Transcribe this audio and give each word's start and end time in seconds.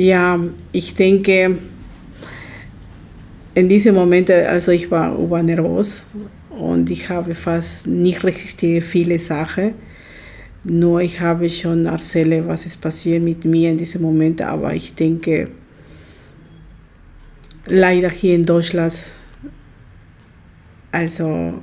Ja, 0.00 0.40
ich 0.72 0.94
denke, 0.94 1.58
in 3.54 3.68
diesem 3.68 3.94
Moment, 3.94 4.30
also 4.30 4.72
ich 4.72 4.90
war 4.90 5.42
nervös 5.42 6.06
und 6.48 6.88
ich 6.88 7.10
habe 7.10 7.34
fast 7.34 7.86
nicht 7.86 8.24
resistiert 8.24 8.82
viele 8.82 9.18
Sachen. 9.18 9.74
Nur 10.64 11.02
ich 11.02 11.20
habe 11.20 11.50
schon 11.50 11.84
erzählt, 11.84 12.48
was 12.48 12.64
ist 12.64 12.80
passiert 12.80 13.22
mit 13.22 13.44
mir 13.44 13.68
in 13.68 13.76
diesem 13.76 14.00
Moment, 14.00 14.40
aber 14.40 14.72
ich 14.72 14.94
denke, 14.94 15.48
leider 17.66 18.08
hier 18.08 18.36
in 18.36 18.46
Deutschland, 18.46 18.94
also 20.92 21.62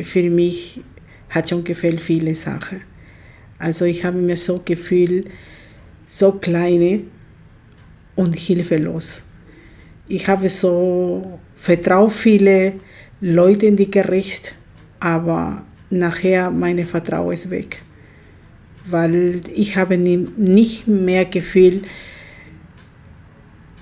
für 0.00 0.30
mich 0.30 0.80
hat 1.28 1.48
schon 1.48 1.64
gefällt 1.64 2.00
viele 2.00 2.36
Sachen. 2.36 2.82
Also 3.58 3.84
ich 3.84 4.04
habe 4.04 4.18
mir 4.18 4.36
so 4.36 4.62
gefühlt, 4.64 5.28
so 6.06 6.30
kleine 6.30 7.00
und 8.18 8.34
hilflos. 8.34 9.22
Ich 10.08 10.26
habe 10.26 10.48
so 10.48 11.38
vertraut 11.54 12.12
viele 12.12 12.74
Leute 13.20 13.66
in 13.66 13.76
die 13.76 13.90
Gericht, 13.90 14.54
aber 14.98 15.62
nachher 15.88 16.50
meine 16.50 16.84
Vertrauen 16.84 17.32
ist 17.32 17.48
weg, 17.48 17.82
weil 18.86 19.40
ich 19.54 19.76
habe 19.76 19.96
nicht 19.96 20.88
mehr 20.88 21.26
Gefühl 21.26 21.82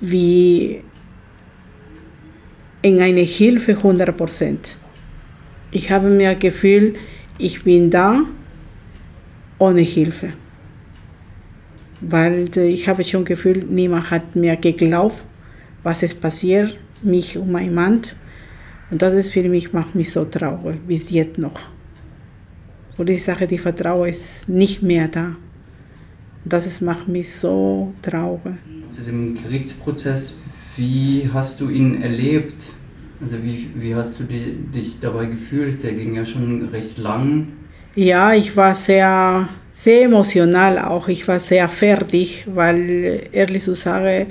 wie 0.03 0.83
in 2.83 3.01
eine 3.01 3.23
Hilfe 3.23 3.73
100 3.73 4.15
Prozent. 4.15 4.77
Ich 5.71 5.91
habe 5.91 6.09
mir 6.09 6.35
Gefühl, 6.35 6.95
ich 7.39 7.65
bin 7.65 7.91
da 7.91 8.21
ohne 9.59 9.81
Hilfe. 9.81 10.35
Weil 12.01 12.57
ich 12.57 12.89
habe 12.89 13.05
schon 13.05 13.25
Gefühl, 13.25 13.65
niemand 13.69 14.11
hat 14.11 14.37
mir 14.37 14.57
geglaubt, 14.57 15.25
was 15.83 16.03
es 16.03 16.15
passiert, 16.15 16.77
mich 17.03 17.39
und 17.39 17.51
mein 17.51 17.73
Mann. 17.75 18.03
Und 18.91 19.03
das 19.03 19.15
ist 19.15 19.33
für 19.33 19.49
mich, 19.49 19.73
macht 19.73 19.95
mich 19.95 20.13
so 20.13 20.25
traurig, 20.25 20.79
bis 20.87 21.11
jetzt 21.11 21.39
noch. 21.39 21.59
Und 22.97 23.11
ich 23.11 23.25
sage, 23.25 23.47
die 23.47 23.59
Vertrauen 23.59 24.09
ist 24.09 24.49
nicht 24.49 24.83
mehr 24.83 25.09
da. 25.09 25.37
Das 26.45 26.67
ist, 26.67 26.81
macht 26.81 27.09
mich 27.09 27.35
so 27.35 27.93
traurig. 28.03 28.55
Zu 28.91 29.03
dem 29.03 29.35
Gerichtsprozess, 29.35 30.37
wie 30.77 31.29
hast 31.33 31.61
du 31.61 31.69
ihn 31.69 32.01
erlebt? 32.01 32.73
Also 33.21 33.43
wie, 33.43 33.71
wie 33.75 33.95
hast 33.95 34.21
du 34.21 34.25
die, 34.25 34.55
dich 34.73 35.01
dabei 35.01 35.27
gefühlt? 35.27 35.83
Der 35.83 35.95
ging 35.95 36.15
ja 36.15 36.25
schon 36.25 36.69
recht 36.69 36.99
lang. 36.99 37.49
Ja, 37.95 38.35
ich 38.35 38.57
war 38.57 38.75
sehr, 38.75 39.49
sehr 39.77 40.05
emotional 40.05 40.79
auch. 40.79 41.07
Ich 41.07 41.29
war 41.29 41.39
sehr 41.39 41.69
fertig, 41.69 42.47
weil 42.47 43.29
ehrlich 43.31 43.63
zu 43.63 43.75
sagen, 43.75 44.29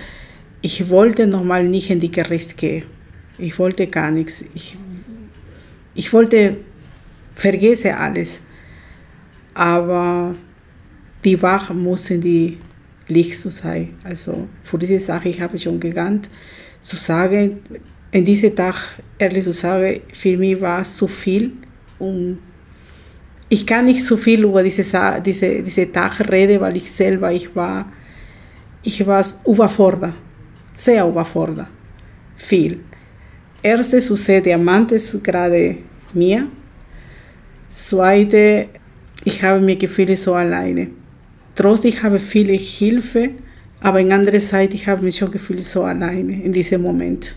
ich 0.62 0.90
wollte 0.90 1.28
nochmal 1.28 1.66
nicht 1.66 1.92
in 1.92 2.00
die 2.00 2.10
Gericht 2.10 2.58
gehen. 2.58 2.84
Ich 3.38 3.60
wollte 3.60 3.86
gar 3.86 4.10
nichts. 4.10 4.44
Ich, 4.56 4.76
ich 5.94 6.12
wollte 6.12 6.58
vergessen 7.36 7.92
alles. 7.92 8.42
Aber 9.54 10.34
die 11.24 11.40
Wache 11.40 11.76
muss 11.76 12.10
in 12.10 12.22
die 12.22 12.58
Licht 13.08 13.40
zu 13.40 13.52
sein. 13.52 13.94
Also 14.04 14.48
für 14.64 14.80
diese 14.80 15.00
Sache, 15.00 15.30
ich 15.30 15.40
habe 15.40 15.60
schon 15.60 15.80
gegangen, 15.80 16.22
zu 16.82 16.96
sagen, 16.96 17.60
in 18.12 18.26
diesem 18.26 18.56
Tag, 18.56 19.00
ehrlich 19.20 19.44
zu 19.44 19.54
sagen, 19.54 20.00
für 20.12 20.38
mich 20.38 20.60
war 20.60 20.82
es 20.82 20.98
zu 20.98 21.08
viel 21.08 21.52
und 22.00 22.40
ich 23.50 23.66
kann 23.66 23.86
nicht 23.86 24.04
so 24.04 24.18
viel 24.18 24.44
über 24.44 24.64
diese, 24.64 24.84
diese, 25.24 25.62
diese 25.62 25.92
Tag 25.92 26.20
reden, 26.32 26.60
weil 26.62 26.78
ich 26.78 26.92
selber, 26.92 27.32
ich 27.32 27.56
war, 27.56 27.92
ich 28.84 29.06
war 29.06 29.24
überfordert, 29.46 30.14
sehr 30.74 31.06
überfordert, 31.08 31.68
viel. 32.36 32.80
Erste 33.62 34.02
sucede 34.02 34.54
Amantes 34.54 35.20
gerade 35.24 35.78
mir. 36.14 36.48
Zweite, 37.70 38.68
ich 39.24 39.42
habe 39.42 39.60
mir 39.60 39.76
gefühlt 39.76 40.18
so 40.18 40.34
alleine. 40.34 40.88
Trotzdem 41.56 41.90
ich 41.90 42.04
habe 42.04 42.20
viele 42.20 42.54
Hilfe, 42.54 43.32
aber 43.80 44.00
in 44.00 44.12
anderer 44.12 44.40
Seite 44.40 44.76
ich 44.76 44.88
habe 44.88 45.04
mich 45.04 45.18
schon 45.18 45.32
gefühlt 45.32 45.64
so 45.64 45.84
alleine 45.84 46.44
in 46.44 46.54
diesem 46.54 46.82
Moment, 46.82 47.36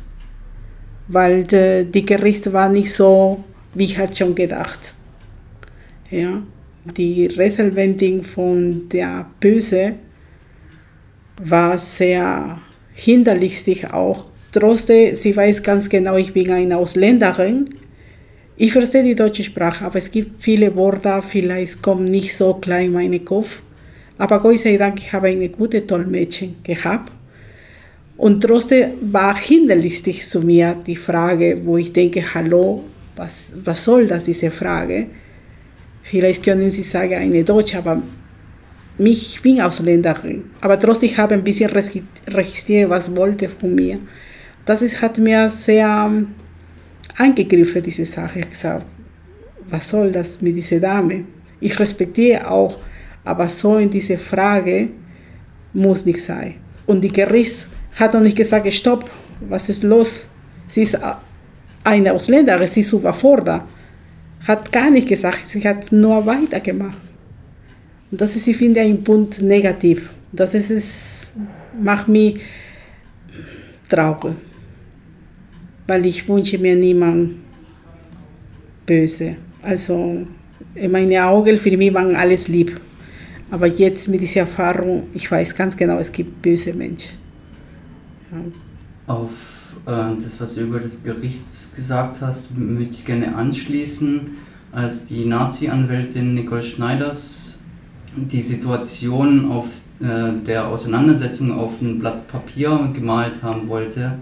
weil 1.09 1.45
die, 1.45 1.87
die 1.91 2.05
Gericht 2.05 2.53
war 2.53 2.69
nicht 2.69 2.93
so, 2.93 3.43
wie 3.75 3.85
ich 3.85 3.99
hatte 3.99 4.17
schon 4.17 4.35
gedacht. 4.35 4.95
Ja, 6.11 6.43
die 6.97 7.27
Resolventing 7.27 8.23
von 8.23 8.89
der 8.89 9.27
Böse 9.41 9.95
war 11.43 11.77
sehr 11.79 12.61
hinderlich 12.95 13.93
auch. 13.93 14.25
Trotzdem, 14.53 15.15
sie 15.15 15.37
weiß 15.37 15.63
ganz 15.63 15.89
genau, 15.89 16.17
ich 16.17 16.33
bin 16.33 16.51
eine 16.51 16.79
Ausländerin. 16.79 17.67
Ich 18.57 18.73
verstehe 18.73 19.05
die 19.05 19.15
deutsche 19.15 19.45
Sprache, 19.45 19.85
aber 19.85 19.99
es 19.99 20.11
gibt 20.11 20.43
viele 20.43 20.75
Worte, 20.75 21.23
vielleicht 21.23 21.83
kommen 21.83 22.07
nicht 22.07 22.35
so 22.35 22.55
klar 22.55 22.81
in 22.81 22.93
meinen 22.93 23.25
Kopf. 23.25 23.61
Aber 24.17 24.41
Gott 24.41 24.59
sei 24.59 24.77
Dank, 24.77 24.99
ich 24.99 25.13
habe 25.13 25.29
eine 25.29 25.49
gute 25.49 25.83
Dolmetschen 25.83 26.57
gehabt. 26.65 27.13
Und 28.17 28.41
trotzdem 28.41 28.95
war 29.01 29.37
hinderlich 29.37 30.03
zu 30.03 30.41
mir 30.41 30.75
die 30.75 30.97
Frage, 30.97 31.61
wo 31.63 31.77
ich 31.77 31.93
denke, 31.93 32.23
hallo, 32.35 32.83
was, 33.15 33.57
was 33.63 33.85
soll 33.85 34.09
das, 34.09 34.25
diese 34.25 34.51
Frage? 34.51 35.07
Vielleicht 36.11 36.43
können 36.43 36.71
Sie 36.71 36.83
sagen, 36.83 37.15
eine 37.15 37.45
Deutsche, 37.45 37.77
aber 37.77 38.01
ich 38.97 39.43
bin 39.43 39.61
Ausländerin. 39.61 40.45
Aber 40.63 40.81
trotzdem 40.81 41.15
habe 41.19 41.35
ich 41.35 41.41
ein 41.41 41.45
bisschen 41.45 41.71
registriert, 42.29 42.89
was 42.89 43.15
wollte 43.15 43.47
von 43.51 43.75
mir. 43.75 43.99
Das 44.65 44.81
ist, 44.81 45.03
hat 45.03 45.19
mir 45.19 45.51
sehr 45.51 46.11
angegriffen, 47.19 47.83
diese 47.83 48.07
Sache. 48.07 48.41
Ich 48.41 48.49
gesagt, 48.49 48.87
was 49.69 49.91
soll 49.91 50.11
das 50.11 50.41
mit 50.41 50.57
dieser 50.57 50.81
Dame? 50.81 51.25
Ich 51.61 51.79
respektiere 51.79 52.51
auch, 52.51 52.79
aber 53.23 53.47
so 53.51 53.77
in 53.77 53.91
diese 53.91 54.17
Frage 54.17 54.89
muss 55.75 56.07
nicht 56.07 56.23
sein. 56.23 56.55
Und 56.87 57.03
die 57.03 57.13
Gericht 57.13 57.69
hat 57.97 58.15
noch 58.15 58.23
nicht 58.23 58.37
gesagt, 58.37 58.73
stopp, 58.73 59.11
was 59.47 59.69
ist 59.69 59.83
los? 59.83 60.25
Sie 60.69 60.83
ist 60.85 60.99
eine 61.85 62.13
Ausländerin, 62.15 62.67
sie 62.67 62.81
ist 62.81 62.95
überfordert 62.95 63.65
hat 64.47 64.71
gar 64.73 64.91
nicht 64.91 65.09
gesagt, 65.09 65.47
sie 65.47 65.67
hat 65.67 65.91
nur 65.93 66.25
weitergemacht. 66.25 66.99
Und 68.11 68.21
das 68.21 68.37
ist, 68.37 68.47
ich 68.47 68.57
finde, 68.57 68.81
ein 68.81 69.03
Punkt 69.03 69.43
negativ. 69.43 70.11
Das 70.33 70.55
ist 70.55 70.71
es, 70.71 71.35
macht 71.81 72.09
mich 72.09 72.41
traurig. 73.89 74.35
Weil 75.87 76.07
ich 76.07 76.29
wünsche 76.29 76.59
mir 76.59 76.77
niemand 76.77 77.37
böse. 78.87 79.37
Also 79.63 80.27
in 80.75 80.91
meinen 80.91 81.19
Augen 81.19 81.59
für 81.59 81.77
mich 81.77 81.93
waren 81.93 82.15
alles 82.15 82.49
lieb. 82.49 82.81
Aber 83.51 83.67
jetzt 83.67 84.09
mit 84.09 84.21
dieser 84.21 84.41
Erfahrung, 84.41 85.09
ich 85.15 85.31
weiß 85.31 85.55
ganz 85.57 85.77
genau, 85.77 85.99
es 85.99 86.13
gibt 86.13 86.43
böse 86.43 86.75
Menschen. 86.75 87.17
Ja. 88.31 89.15
Auf 89.15 89.58
das, 89.89 90.39
was 90.39 90.55
du 90.55 90.63
über 90.63 90.81
das 90.81 91.03
Gericht 91.03 91.45
gesagt 91.75 92.21
hast, 92.21 92.57
möchte 92.57 92.95
ich 92.95 93.05
gerne 93.05 93.35
anschließen. 93.35 94.37
Als 94.71 95.07
die 95.07 95.25
Nazi-Anwältin 95.25 96.35
Nicole 96.35 96.63
Schneiders 96.63 97.59
die 98.15 98.43
Situation 98.43 99.51
auf 99.51 99.67
äh, 100.01 100.33
der 100.47 100.69
Auseinandersetzung 100.69 101.53
auf 101.53 101.81
ein 101.81 101.99
Blatt 101.99 102.29
Papier 102.29 102.91
gemalt 102.93 103.43
haben 103.43 103.69
wollte 103.69 104.19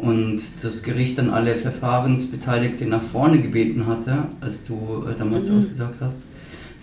und 0.00 0.40
das 0.62 0.82
Gericht 0.82 1.18
dann 1.18 1.30
alle 1.30 1.54
Verfahrensbeteiligte 1.54 2.86
nach 2.86 3.02
vorne 3.02 3.40
gebeten 3.40 3.86
hatte, 3.86 4.24
als 4.40 4.64
du 4.64 5.04
äh, 5.08 5.18
damals 5.18 5.48
mhm. 5.48 5.58
ausgesagt 5.58 5.96
hast, 6.00 6.16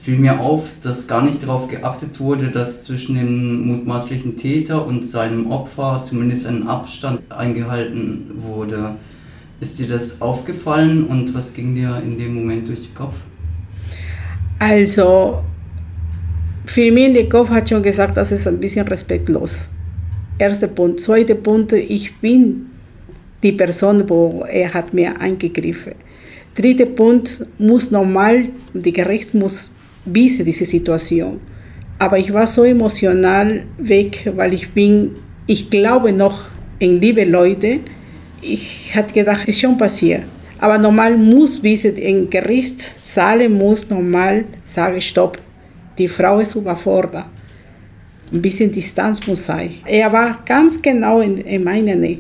fiel 0.01 0.17
mir 0.17 0.39
auf, 0.39 0.73
dass 0.81 1.07
gar 1.07 1.22
nicht 1.22 1.44
darauf 1.44 1.67
geachtet 1.67 2.19
wurde, 2.19 2.50
dass 2.50 2.84
zwischen 2.84 3.16
dem 3.16 3.67
mutmaßlichen 3.67 4.35
Täter 4.35 4.85
und 4.85 5.07
seinem 5.07 5.51
Opfer 5.51 6.03
zumindest 6.03 6.47
ein 6.47 6.67
Abstand 6.67 7.22
eingehalten 7.31 8.31
wurde. 8.35 8.96
Ist 9.59 9.78
dir 9.78 9.87
das 9.87 10.20
aufgefallen 10.22 11.05
und 11.05 11.35
was 11.35 11.53
ging 11.53 11.75
dir 11.75 12.02
in 12.03 12.17
dem 12.17 12.34
Moment 12.34 12.67
durch 12.67 12.87
den 12.87 12.96
Kopf? 12.96 13.16
Also, 14.58 15.43
für 16.66 16.91
mich 16.91 17.05
in 17.05 17.14
den 17.14 17.29
Kopf 17.29 17.49
hat 17.49 17.70
schon 17.70 17.84
gesagt, 17.84 18.17
das 18.17 18.31
ist 18.31 18.47
ein 18.47 18.59
bisschen 18.59 18.87
respektlos. 18.87 19.67
Erster 20.40 20.67
Punkt. 20.67 20.99
Zweiter 20.99 21.35
Punkt, 21.35 21.73
ich 21.73 22.16
bin 22.17 22.66
die 23.43 23.52
Person, 23.52 24.03
wo 24.09 24.43
er 24.49 24.73
hat 24.73 24.96
mir 24.96 25.20
eingegriffen. 25.22 25.93
Dritter 26.55 26.87
Punkt, 26.87 27.46
muss 27.59 27.91
normal, 27.91 28.46
die 28.73 28.91
Gericht 28.91 29.35
muss 29.35 29.72
wissen 30.05 30.45
diese 30.45 30.65
Situation. 30.65 31.39
Aber 31.99 32.17
ich 32.17 32.33
war 32.33 32.47
so 32.47 32.63
emotional 32.63 33.63
weg, 33.77 34.31
weil 34.35 34.53
ich 34.53 34.69
bin, 34.71 35.17
ich 35.45 35.69
glaube 35.69 36.11
noch 36.11 36.45
in 36.79 36.99
liebe 36.99 37.23
Leute. 37.23 37.79
Ich 38.41 38.95
hatte 38.95 39.13
gedacht, 39.13 39.41
es 39.43 39.49
ist 39.49 39.61
schon 39.61 39.77
passiert. 39.77 40.23
Aber 40.59 40.77
normal 40.77 41.17
muss 41.17 41.61
wissen, 41.63 41.95
im 41.97 42.29
Gerichtssaal 42.29 43.49
muss 43.49 43.89
normal 43.89 44.45
sagen, 44.63 45.01
stopp, 45.01 45.37
die 45.97 46.07
Frau 46.07 46.39
ist 46.39 46.55
überfordert. 46.55 47.25
Ein 48.31 48.41
bisschen 48.41 48.71
Distanz 48.71 49.25
muss 49.27 49.45
sein. 49.45 49.75
Er 49.85 50.11
war 50.11 50.39
ganz 50.45 50.81
genau 50.81 51.19
in, 51.19 51.37
in 51.37 51.63
meiner 51.63 51.95
Nähe. 51.95 52.19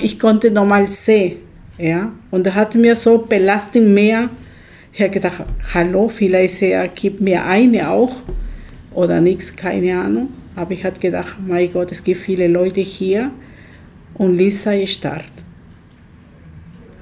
Ich 0.00 0.18
konnte 0.18 0.50
normal 0.50 0.86
sehen. 0.86 1.38
Ja? 1.78 2.12
Und 2.30 2.46
er 2.46 2.54
hat 2.54 2.74
mir 2.74 2.94
so 2.94 3.18
belastet 3.18 3.86
mehr. 3.86 4.30
Ich 4.92 5.00
habe 5.00 5.10
gedacht, 5.10 5.44
hallo, 5.72 6.08
vielleicht 6.08 6.62
er 6.62 6.88
gibt 6.88 7.20
mir 7.20 7.44
eine 7.44 7.90
auch 7.90 8.12
oder 8.92 9.20
nichts, 9.20 9.54
keine 9.54 9.98
Ahnung. 9.98 10.30
Aber 10.56 10.72
ich 10.72 10.84
habe 10.84 10.98
gedacht, 10.98 11.36
mein 11.46 11.72
Gott, 11.72 11.92
es 11.92 12.02
gibt 12.02 12.20
viele 12.20 12.48
Leute 12.48 12.80
hier 12.80 13.30
und 14.14 14.36
Lisa 14.36 14.72
ist 14.72 14.94
stark. 14.94 15.24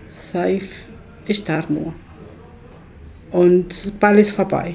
Sei 0.07 0.61
stark 1.31 1.71
nur. 1.71 1.95
Und 3.31 3.93
bald 3.99 4.21
ist 4.21 4.33
vorbei. 4.33 4.75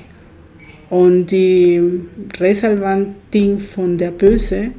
Und 0.89 1.27
die 1.27 1.81
Reservantin 2.39 3.59
von 3.59 3.97
der 3.97 4.11
Böse 4.11 4.71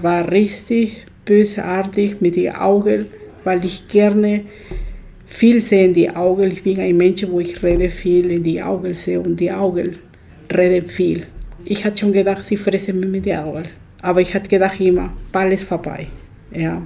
war 0.00 0.30
richtig 0.30 1.06
bösartig 1.24 2.20
mit 2.20 2.36
den 2.36 2.54
Augen, 2.54 3.06
weil 3.44 3.64
ich 3.64 3.88
gerne 3.88 4.44
viel 5.32 5.60
sehe 5.62 5.86
in 5.86 5.94
die 5.94 6.10
Augen. 6.10 6.50
Ich 6.50 6.62
bin 6.62 6.78
ein 6.78 6.96
Mensch, 6.96 7.26
wo 7.28 7.40
ich 7.40 7.62
rede 7.62 7.88
viel 7.88 8.30
in 8.30 8.42
die 8.42 8.62
Augen 8.62 8.94
sehe 8.94 9.20
und 9.20 9.40
die 9.40 9.50
Augen 9.50 9.96
reden 10.54 10.86
viel. 10.86 11.26
Ich 11.64 11.84
hatte 11.84 12.00
schon 12.00 12.12
gedacht, 12.12 12.44
sie 12.44 12.56
fressen 12.56 13.00
mir 13.00 13.06
mit 13.06 13.24
den 13.24 13.38
Augen. 13.38 13.64
Aber 14.02 14.20
ich 14.20 14.34
hatte 14.34 14.48
gedacht 14.48 14.78
immer, 14.80 15.12
bald 15.30 15.54
ist 15.54 15.64
vorbei. 15.64 16.08
Ja. 16.54 16.82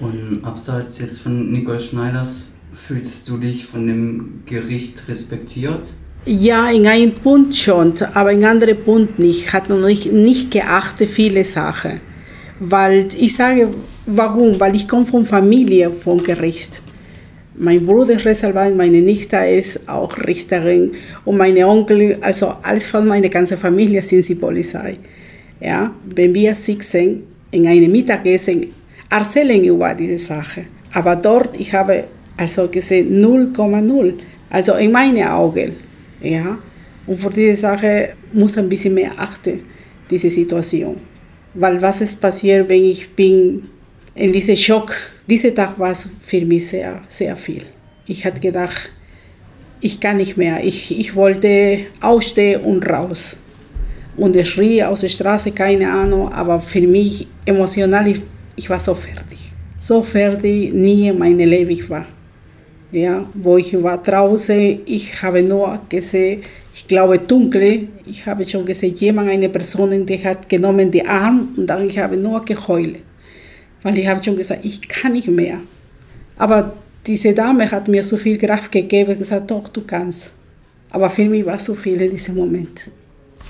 Und 0.00 0.42
abseits 0.44 0.98
jetzt 0.98 1.20
von 1.20 1.50
Nicole 1.50 1.80
Schneiders, 1.80 2.54
fühlst 2.72 3.28
du 3.28 3.38
dich 3.38 3.64
von 3.64 3.86
dem 3.86 4.42
Gericht 4.44 5.08
respektiert? 5.08 5.86
Ja, 6.26 6.70
in 6.70 6.86
einem 6.86 7.12
Punkt 7.12 7.54
schon, 7.54 7.94
aber 8.12 8.32
in 8.32 8.44
anderen 8.44 8.84
Punkt 8.84 9.18
nicht. 9.18 9.46
Ich 9.46 9.52
hatte 9.52 9.72
noch 9.72 9.86
nicht, 9.86 10.12
nicht 10.12 10.50
geachtet 10.50 11.08
viele 11.08 11.42
Sachen. 11.44 12.00
Weil 12.60 13.08
ich 13.16 13.34
sage, 13.34 13.68
warum? 14.04 14.60
Weil 14.60 14.76
ich 14.76 14.86
komme 14.86 15.06
von 15.06 15.24
Familie, 15.24 15.90
von 15.90 16.22
Gericht. 16.22 16.82
Mein 17.60 17.84
Bruder 17.84 18.14
ist 18.14 18.24
Reservat, 18.24 18.76
meine 18.76 19.00
Nichte 19.00 19.36
ist 19.36 19.88
auch 19.88 20.16
Richterin 20.16 20.92
und 21.24 21.36
meine 21.36 21.66
Onkel, 21.66 22.16
also 22.20 22.52
alles 22.62 22.84
von 22.84 23.08
meiner 23.08 23.28
ganzen 23.28 23.58
Familie 23.58 24.00
sind 24.00 24.22
sie 24.22 24.36
Polizei. 24.36 24.96
Ja, 25.60 25.92
wenn 26.14 26.32
wir 26.34 26.54
sitzen 26.54 27.24
in 27.50 27.66
einem 27.66 27.90
Mittagessen, 27.90 28.66
erzählen 29.10 29.64
über 29.64 29.92
diese 29.94 30.18
Sache. 30.18 30.66
Aber 30.92 31.16
dort, 31.16 31.58
ich 31.58 31.72
habe 31.72 32.04
also 32.36 32.68
gesehen 32.68 33.20
0,0, 33.24 34.12
also 34.50 34.74
in 34.74 34.92
meinen 34.92 35.26
Augen. 35.26 35.72
Ja, 36.22 36.58
und 37.08 37.20
für 37.20 37.30
diese 37.30 37.56
Sache 37.56 38.10
muss 38.32 38.56
ein 38.56 38.68
bisschen 38.68 38.94
mehr 38.94 39.12
achten, 39.16 39.62
diese 40.08 40.30
Situation. 40.30 40.96
Weil 41.54 41.82
was 41.82 42.02
ist 42.02 42.20
passiert, 42.20 42.68
wenn 42.68 42.84
ich 42.84 43.10
bin 43.16 43.64
in 44.14 44.32
diesem 44.32 44.54
Schock? 44.54 44.94
Dieser 45.28 45.54
Tag 45.54 45.78
war 45.78 45.94
für 45.94 46.40
mich 46.46 46.68
sehr, 46.68 47.02
sehr 47.06 47.36
viel. 47.36 47.64
Ich 48.06 48.24
hatte 48.24 48.40
gedacht, 48.40 48.88
ich 49.78 50.00
kann 50.00 50.16
nicht 50.16 50.38
mehr. 50.38 50.64
Ich, 50.64 50.98
ich 50.98 51.14
wollte 51.14 51.80
aufstehen 52.00 52.62
und 52.62 52.82
raus. 52.88 53.36
Und 54.16 54.34
ich 54.36 54.48
schrie 54.48 54.82
aus 54.82 55.02
der 55.02 55.08
Straße, 55.08 55.52
keine 55.52 55.90
Ahnung, 55.90 56.32
aber 56.32 56.58
für 56.58 56.80
mich 56.80 57.26
emotional, 57.44 58.08
ich, 58.08 58.22
ich 58.56 58.70
war 58.70 58.80
so 58.80 58.94
fertig. 58.94 59.52
So 59.76 60.02
fertig, 60.02 60.72
nie 60.72 61.08
in 61.08 61.18
meinem 61.18 61.46
Leben 61.46 61.72
ich 61.72 61.88
war. 61.90 62.06
Ja, 62.90 63.26
wo 63.34 63.58
ich 63.58 63.80
war 63.82 64.02
draußen, 64.02 64.80
ich 64.86 65.22
habe 65.22 65.42
nur 65.42 65.78
gesehen, 65.90 66.40
ich 66.72 66.86
glaube 66.86 67.18
dunkel, 67.18 67.88
ich 68.06 68.24
habe 68.24 68.48
schon 68.48 68.64
gesehen, 68.64 68.94
jemand, 68.94 69.28
eine 69.28 69.50
Person, 69.50 70.06
die 70.06 70.24
hat 70.24 70.48
genommen 70.48 70.90
die 70.90 71.06
Arm 71.06 71.50
und 71.54 71.66
dann 71.66 71.86
ich 71.86 71.98
habe 71.98 72.16
nur 72.16 72.42
geheult. 72.42 73.00
Weil 73.82 73.98
ich 73.98 74.08
habe 74.08 74.22
schon 74.22 74.36
gesagt, 74.36 74.64
ich 74.64 74.80
kann 74.88 75.12
nicht 75.12 75.28
mehr. 75.28 75.60
Aber 76.36 76.76
diese 77.06 77.32
Dame 77.32 77.70
hat 77.70 77.88
mir 77.88 78.02
so 78.02 78.16
viel 78.16 78.38
Kraft 78.38 78.70
gegeben 78.72 79.12
und 79.12 79.18
gesagt, 79.18 79.50
doch, 79.50 79.68
du 79.68 79.82
kannst. 79.82 80.32
Aber 80.90 81.10
für 81.10 81.24
mich 81.24 81.44
war 81.44 81.58
so 81.58 81.74
viel 81.74 82.00
in 82.00 82.10
diesem 82.10 82.34
Moment. 82.34 82.90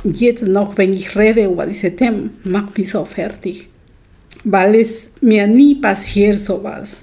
Und 0.05 0.21
jetzt 0.21 0.47
noch, 0.47 0.77
wenn 0.79 0.93
ich 0.93 1.17
rede 1.17 1.45
über 1.45 1.67
diese 1.67 1.95
Themen, 1.95 2.39
macht 2.45 2.77
mich 2.79 2.91
so 2.91 3.05
fertig. 3.05 3.69
Weil 4.45 4.77
es 4.77 5.11
mir 5.21 5.47
nie 5.47 5.75
passiert 5.77 6.39
sowas. 6.39 7.03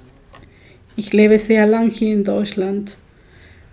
Ich 0.95 1.11
lebe 1.11 1.37
sehr 1.37 1.65
lange 1.65 1.91
hier 1.91 2.13
in 2.13 2.23
Deutschland 2.23 2.95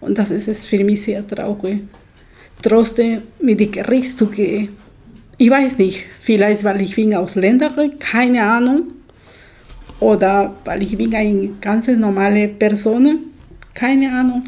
und 0.01 0.19
das 0.19 0.33
ist 0.33 0.49
es 0.49 0.67
für 0.67 0.83
mich 0.83 1.03
sehr 1.03 1.25
traurig. 1.27 1.83
Trotzdem 2.61 3.23
mit 3.41 3.61
dem 3.61 3.71
Gericht 3.71 4.19
zu 4.19 4.27
gehen. 4.27 4.71
Ich 5.39 5.49
weiß 5.49 5.79
nicht, 5.79 6.05
vielleicht 6.21 6.65
weil 6.65 6.83
ich 6.83 6.97
bin 6.97 7.15
Ausländerin, 7.15 7.99
keine 8.01 8.43
Ahnung. 8.43 8.89
Oder 10.03 10.53
weil 10.65 10.83
ich 10.83 10.97
bin 10.99 11.15
eine 11.15 11.51
ganz 11.61 11.87
normale 11.87 12.49
Person, 12.49 13.21
keine 13.73 14.11
Ahnung. 14.11 14.43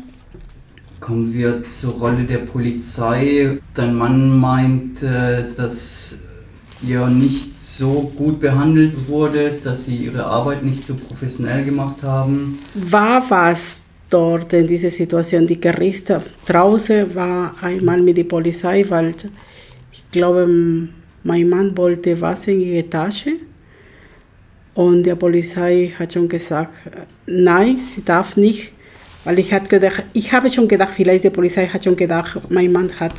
Kommen 0.98 1.32
wir 1.32 1.60
zur 1.60 1.92
Rolle 1.92 2.24
der 2.24 2.38
Polizei. 2.38 3.58
Dein 3.72 3.94
Mann 3.94 4.36
meint, 4.36 5.00
dass 5.56 6.18
ihr 6.82 7.06
nicht 7.06 7.62
so 7.62 8.12
gut 8.16 8.40
behandelt 8.40 9.06
wurde, 9.06 9.60
dass 9.62 9.84
sie 9.84 9.96
ihre 9.96 10.24
Arbeit 10.24 10.64
nicht 10.64 10.84
so 10.84 10.94
professionell 10.96 11.64
gemacht 11.64 12.02
haben. 12.02 12.58
War 12.74 13.22
was 13.30 13.84
dort 14.10 14.52
in 14.54 14.66
dieser 14.66 14.90
Situation? 14.90 15.46
Die 15.46 15.60
Gerichte 15.60 16.20
draußen 16.46 17.14
war 17.14 17.54
einmal 17.62 18.02
mit 18.02 18.16
der 18.16 18.24
Polizei, 18.24 18.84
weil 18.88 19.14
ich 19.92 20.10
glaube, 20.10 20.48
mein 21.22 21.48
Mann 21.48 21.76
wollte 21.76 22.20
was 22.20 22.48
in 22.48 22.60
ihre 22.60 22.90
Tasche. 22.90 23.34
Und 24.74 25.04
die 25.04 25.14
Polizei 25.14 25.92
hat 25.98 26.12
schon 26.12 26.28
gesagt, 26.28 26.74
nein, 27.26 27.78
sie 27.78 28.04
darf 28.04 28.36
nicht, 28.36 28.72
weil 29.24 29.38
ich, 29.38 29.52
hat 29.52 29.70
gedacht, 29.70 30.04
ich 30.12 30.32
habe 30.32 30.50
schon 30.50 30.66
gedacht, 30.66 30.92
vielleicht 30.94 31.24
die 31.24 31.30
Polizei 31.30 31.66
hat 31.66 31.84
schon 31.84 31.96
gedacht, 31.96 32.38
mein 32.48 32.72
Mann 32.72 32.90
hat 32.98 33.14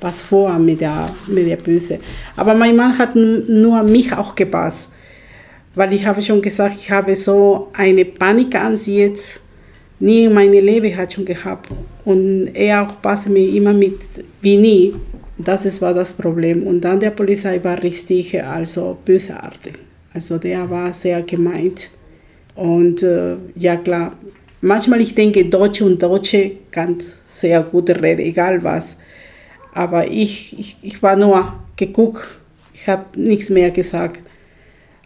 was 0.00 0.22
vor 0.22 0.58
mit 0.58 0.80
der, 0.80 1.14
mit 1.26 1.46
der 1.46 1.56
Böse. 1.56 2.00
Aber 2.36 2.54
mein 2.54 2.76
Mann 2.76 2.96
hat 2.98 3.16
nur 3.16 3.82
mich 3.82 4.12
auch 4.12 4.34
gepasst, 4.34 4.92
weil 5.74 5.92
ich 5.92 6.04
habe 6.04 6.22
schon 6.22 6.42
gesagt, 6.42 6.76
ich 6.78 6.90
habe 6.90 7.16
so 7.16 7.68
eine 7.72 8.04
Panik 8.04 8.54
an 8.54 8.76
sie 8.76 8.98
jetzt 8.98 9.40
nie 9.98 10.24
in 10.24 10.34
meinem 10.34 10.64
Leben 10.64 10.96
hat 10.96 11.12
schon 11.12 11.24
gehabt. 11.24 11.68
Und 12.04 12.48
er 12.54 12.82
auch 12.82 13.00
passt 13.00 13.28
mir 13.28 13.48
immer 13.48 13.72
mit 13.72 14.00
wie 14.40 14.56
nie. 14.56 14.94
Das 15.38 15.80
war 15.80 15.94
das 15.94 16.12
Problem. 16.12 16.66
Und 16.66 16.82
dann 16.82 17.00
der 17.00 17.10
Polizei 17.10 17.62
war 17.62 17.82
richtig, 17.82 18.42
also 18.42 18.98
bösartig. 19.04 19.89
Also 20.12 20.38
der 20.38 20.68
war 20.68 20.92
sehr 20.92 21.22
gemeint. 21.22 21.90
Und 22.54 23.02
äh, 23.02 23.36
ja 23.54 23.76
klar, 23.76 24.16
manchmal 24.60 25.00
ich 25.00 25.14
denke, 25.14 25.44
Deutsche 25.44 25.84
und 25.84 26.02
Deutsche 26.02 26.52
kann 26.70 26.96
sehr 27.26 27.62
gut 27.62 27.90
reden, 27.90 28.20
egal 28.20 28.62
was. 28.62 28.98
Aber 29.72 30.08
ich, 30.08 30.58
ich, 30.58 30.76
ich 30.82 31.02
war 31.02 31.16
nur 31.16 31.52
geguckt, 31.76 32.26
ich 32.74 32.88
habe 32.88 33.04
nichts 33.18 33.50
mehr 33.50 33.70
gesagt. 33.70 34.20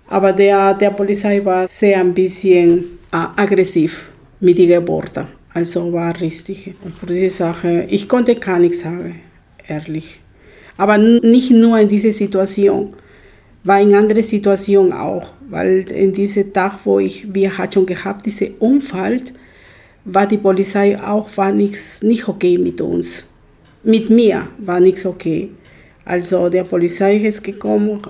Aber 0.09 0.33
der, 0.33 0.75
der 0.75 0.91
Polizei 0.91 1.45
war 1.45 1.69
sehr 1.69 2.01
ein 2.01 2.15
bisschen 2.15 2.99
äh, 3.13 3.17
aggressiv 3.37 4.11
mit 4.41 4.59
ihren 4.59 4.87
Worten. 4.89 5.27
Also 5.53 5.93
war 5.93 6.19
richtig. 6.21 6.75
Und 6.83 6.97
für 6.99 7.07
diese 7.07 7.31
Sache, 7.31 7.87
ich 7.89 8.09
konnte 8.09 8.35
gar 8.35 8.59
nichts 8.59 8.81
sagen, 8.81 9.21
ehrlich. 9.67 10.21
Aber 10.77 10.99
nicht 10.99 11.51
nur 11.51 11.79
in 11.79 11.89
dieser 11.89 12.13
Situation, 12.13 12.95
war 13.65 13.81
in 13.81 13.95
anderen 13.95 14.23
Situationen 14.23 14.93
auch. 14.93 15.33
Weil 15.51 15.91
in 15.91 16.13
diesem 16.13 16.53
Tag, 16.53 16.79
wo 16.85 16.99
ich, 16.99 17.35
wir 17.35 17.59
hatten 17.59 17.73
schon 17.73 17.87
gehabt, 17.87 18.25
diesen 18.27 18.55
Unfall, 18.59 19.21
war 20.05 20.27
die 20.27 20.39
Polizei 20.39 21.01
auch 21.01 21.29
war 21.37 21.53
nichts, 21.53 22.03
nicht 22.03 22.29
okay 22.29 22.59
mit 22.59 22.81
uns 22.81 23.25
mit 23.85 24.11
mir 24.11 24.49
war 24.59 24.81
nichts 24.81 25.07
okay. 25.07 25.51
Also 26.05 26.49
der 26.49 26.65
Polizei 26.65 27.17
ist 27.17 27.45
gekommen, 27.45 28.01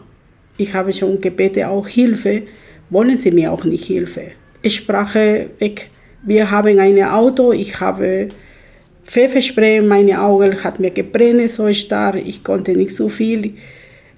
ich 0.56 0.72
habe 0.72 0.92
schon 0.92 1.20
gebeten, 1.20 1.64
auch 1.64 1.86
Hilfe, 1.86 2.42
wollen 2.90 3.16
sie 3.16 3.32
mir 3.32 3.52
auch 3.52 3.64
nicht 3.64 3.84
Hilfe. 3.84 4.32
Ich 4.62 4.76
sprach 4.76 5.14
weg, 5.14 5.90
wir 6.22 6.50
haben 6.50 6.78
ein 6.78 7.02
Auto, 7.04 7.52
ich 7.52 7.80
habe 7.80 8.28
Pfefferspray, 9.04 9.82
meine 9.82 10.22
Augen 10.22 10.62
hat 10.64 10.80
mir 10.80 10.90
gebrennt 10.90 11.50
so 11.50 11.72
stark, 11.74 12.16
ich 12.24 12.42
konnte 12.42 12.72
nicht 12.72 12.94
so 12.94 13.08
viel 13.08 13.54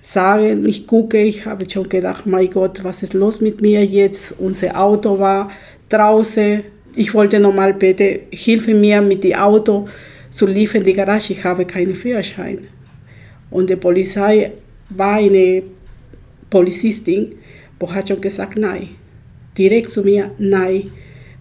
sagen, 0.07 0.65
ich 0.69 0.87
gucke, 0.87 1.21
ich 1.21 1.47
habe 1.47 1.69
schon 1.69 1.89
gedacht, 1.89 2.27
mein 2.27 2.49
Gott, 2.49 2.85
was 2.85 3.03
ist 3.03 3.13
los 3.13 3.41
mit 3.41 3.61
mir 3.61 3.85
jetzt? 3.85 4.37
Unser 4.39 4.81
Auto 4.81 5.19
war 5.19 5.51
draußen, 5.89 6.63
ich 6.95 7.13
wollte 7.13 7.41
nochmal 7.41 7.75
bitte, 7.75 8.21
hilfe 8.31 8.73
mir 8.73 9.03
mit 9.03 9.25
dem 9.25 9.35
Auto 9.35 9.89
zu 10.31 10.47
liefern 10.47 10.83
in 10.83 10.87
die 10.87 10.93
Garage, 10.93 11.33
ich 11.33 11.43
habe 11.43 11.65
keinen 11.65 11.97
Führerschein. 11.97 12.61
Und 13.51 13.69
die 13.69 13.75
Polizei 13.75 14.53
war 14.91 15.17
eine 15.17 15.65
Polizistin, 16.51 17.35
die 17.83 17.87
hat 17.89 18.09
schon 18.09 18.21
gesagt, 18.21 18.57
nein. 18.57 18.91
Direkt 19.59 19.91
zu 19.91 20.03
mir, 20.03 20.31
nein. 20.39 20.93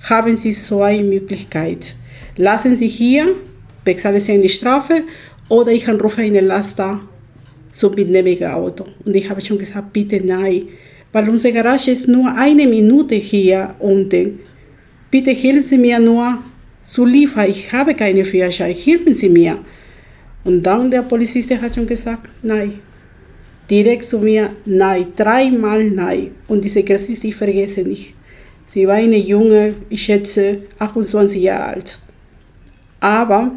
Haben 0.09 0.35
Sie 0.37 0.53
so 0.53 0.81
eine 0.81 1.03
Möglichkeit. 1.03 1.95
Lassen 2.35 2.75
Sie 2.75 2.87
hier, 2.87 3.27
bezahlen 3.83 4.19
Sie 4.19 4.31
eine 4.31 4.49
Strafe 4.49 5.03
oder 5.49 5.71
ich 5.71 5.87
anrufe 5.87 6.21
eine 6.21 6.41
Laster 6.41 7.01
so 7.75 7.89
mitnehmige 7.89 8.53
Auto. 8.53 8.85
Und 9.03 9.15
ich 9.15 9.29
habe 9.29 9.41
schon 9.41 9.57
gesagt, 9.57 9.91
bitte 9.91 10.25
nein, 10.25 10.63
weil 11.11 11.29
unsere 11.29 11.53
Garage 11.53 11.91
ist 11.91 12.07
nur 12.07 12.33
eine 12.33 12.65
Minute 12.65 13.15
hier 13.15 13.75
unten. 13.79 14.39
Bitte 15.11 15.31
helfen 15.31 15.61
Sie 15.61 15.77
mir 15.77 15.99
nur 15.99 16.37
zu 16.85 17.05
liefern. 17.05 17.49
Ich 17.49 17.71
habe 17.73 17.93
keine 17.93 18.23
Führerschein, 18.23 18.73
helfen 18.73 19.13
Sie 19.13 19.29
mir. 19.29 19.59
Und 20.45 20.63
dann 20.63 20.89
der 20.89 21.01
Polizist 21.01 21.51
hat 21.51 21.75
schon 21.75 21.85
gesagt, 21.85 22.29
nein. 22.41 22.75
Direkt 23.69 24.05
zu 24.05 24.19
mir, 24.19 24.51
nein, 24.65 25.07
dreimal 25.15 25.83
nein. 25.83 26.31
Und 26.47 26.63
diese 26.63 26.83
Christin, 26.83 27.17
ich 27.21 27.35
vergesse 27.35 27.81
nicht. 27.81 28.13
Sie 28.65 28.87
war 28.87 28.95
eine 28.95 29.17
junge, 29.17 29.75
ich 29.89 30.03
schätze 30.03 30.59
28 30.79 31.41
Jahre 31.41 31.65
alt. 31.65 31.99
Aber, 33.01 33.51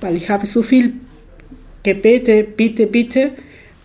weil 0.00 0.16
ich 0.16 0.28
habe 0.28 0.46
so 0.46 0.62
viel 0.62 0.92
gebeten, 1.82 2.46
bitte, 2.56 2.86
bitte, 2.86 3.32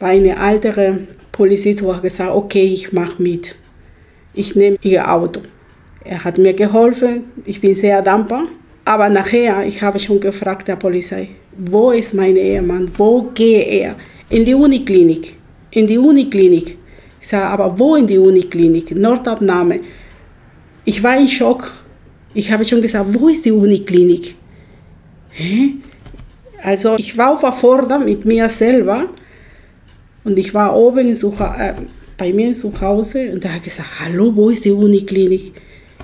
war 0.01 0.10
eine 0.10 0.36
ältere 0.38 1.00
Polizist, 1.31 1.84
wo 1.84 1.91
er 1.91 2.00
gesagt 2.00 2.31
okay, 2.31 2.65
ich 2.65 2.91
mache 2.91 3.22
mit. 3.22 3.55
Ich 4.34 4.55
nehme 4.55 4.77
ihr 4.81 5.12
Auto. 5.12 5.41
Er 6.03 6.24
hat 6.24 6.38
mir 6.38 6.53
geholfen, 6.53 7.25
ich 7.46 7.62
bin 7.62 7.75
sehr 7.75 8.01
dankbar. 8.01 8.43
Aber 8.84 9.10
nachher, 9.10 9.65
ich 9.65 9.81
habe 9.81 10.00
schon 10.00 10.20
gefragt 10.20 10.67
der 10.67 10.75
Polizei, 10.75 11.29
wo 11.55 11.91
ist 11.91 12.13
mein 12.13 12.36
Ehemann, 12.36 12.89
wo 12.98 13.29
gehe 13.34 13.62
er? 13.62 13.96
In 14.29 14.43
die 14.43 14.55
Uniklinik, 14.55 15.36
in 15.72 15.86
die 15.86 15.98
Uniklinik. 15.98 16.77
Ich 17.22 17.27
sage, 17.27 17.46
aber 17.46 17.77
wo 17.77 17.96
in 17.96 18.08
die 18.08 18.17
Uniklinik? 18.17 18.96
Nordabnahme. 18.96 19.81
Ich 20.86 21.03
war 21.03 21.20
in 21.20 21.27
Schock. 21.27 21.72
Ich 22.34 22.51
habe 22.51 22.65
schon 22.65 22.81
gesagt, 22.81 23.05
wo 23.13 23.27
ist 23.27 23.46
die 23.46 23.51
Uniklinik? 23.51 24.36
Hä? 25.29 25.75
Also 26.63 26.96
ich 26.98 27.15
war 27.17 27.38
überfordert 27.38 28.03
mit 28.03 28.25
mir 28.25 28.50
selber 28.50 29.10
und 30.24 30.38
ich 30.38 30.54
war 30.54 30.75
oben 30.75 31.08
in 31.08 31.13
äh, 31.13 31.74
bei 32.18 32.34
mir 32.34 32.54
zu 32.54 32.72
Hause 32.80 33.32
und 33.34 33.44
da 33.44 33.50
habe 33.50 33.62
gesagt, 33.62 34.00
hallo, 34.00 34.32
wo 34.36 34.50
ist 34.50 34.66
die 34.66 34.72
Uniklinik? 34.72 35.54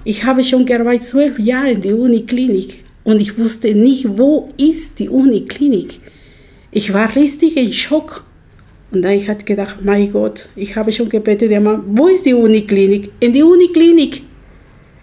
Ich 0.04 0.24
habe 0.24 0.44
schon 0.44 0.66
gearbeitet 0.66 1.04
zwölf 1.04 1.38
Jahre 1.38 1.72
in 1.72 1.82
der 1.82 1.98
Uniklinik 1.98 2.84
und 3.04 3.22
ich 3.22 3.38
wusste 3.38 3.74
nicht, 3.76 4.18
wo 4.18 4.50
ist 4.58 5.00
die 5.00 5.10
Uniklinik. 5.10 6.00
Ich 6.72 6.94
war 6.94 7.16
richtig 7.16 7.58
in 7.58 7.72
Schock. 7.72 8.24
Und 8.92 9.02
dann 9.02 9.14
ich 9.14 9.28
hatte 9.28 9.46
gedacht, 9.46 9.78
mein 9.84 10.12
Gott, 10.12 10.50
ich 10.56 10.76
habe 10.76 10.92
schon 10.92 11.10
gebetet, 11.10 11.52
der 11.52 11.60
Mann, 11.60 11.84
wo 11.88 12.08
ist 12.08 12.26
die 12.26 12.34
Uniklinik? 12.34 13.12
In 13.20 13.34
die 13.34 13.44
Uniklinik. 13.44 14.24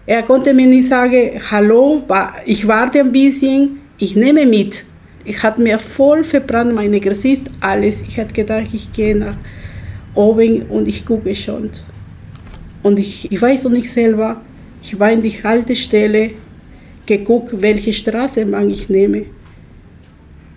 Er 0.05 0.23
konnte 0.23 0.53
mir 0.53 0.67
nicht 0.67 0.87
sagen, 0.87 1.39
hallo, 1.49 2.03
ich 2.45 2.67
warte 2.67 2.99
ein 2.99 3.11
bisschen, 3.11 3.79
ich 3.97 4.15
nehme 4.15 4.45
mit. 4.45 4.85
Ich 5.25 5.41
hatte 5.41 5.61
mir 5.61 5.79
voll 5.79 6.23
verbrannt, 6.23 6.73
meine 6.73 6.99
Gesicht, 6.99 7.49
alles. 7.59 8.03
Ich 8.03 8.19
hatte 8.19 8.33
gedacht, 8.33 8.67
ich 8.71 8.93
gehe 8.93 9.15
nach 9.15 9.37
oben 10.13 10.63
und 10.63 10.87
ich 10.87 11.05
gucke 11.05 11.33
schon. 11.33 11.71
Und 12.83 12.99
ich, 12.99 13.31
ich 13.31 13.41
weiß 13.41 13.63
noch 13.63 13.71
nicht 13.71 13.91
selber, 13.91 14.41
ich 14.83 14.99
war 14.99 15.11
in 15.11 15.21
die 15.21 15.31
Haltestelle, 15.31 16.31
geguckt, 17.05 17.53
welche 17.61 17.93
Straße 17.93 18.45
man 18.45 18.69
ich 18.69 18.89
nehme. 18.89 19.25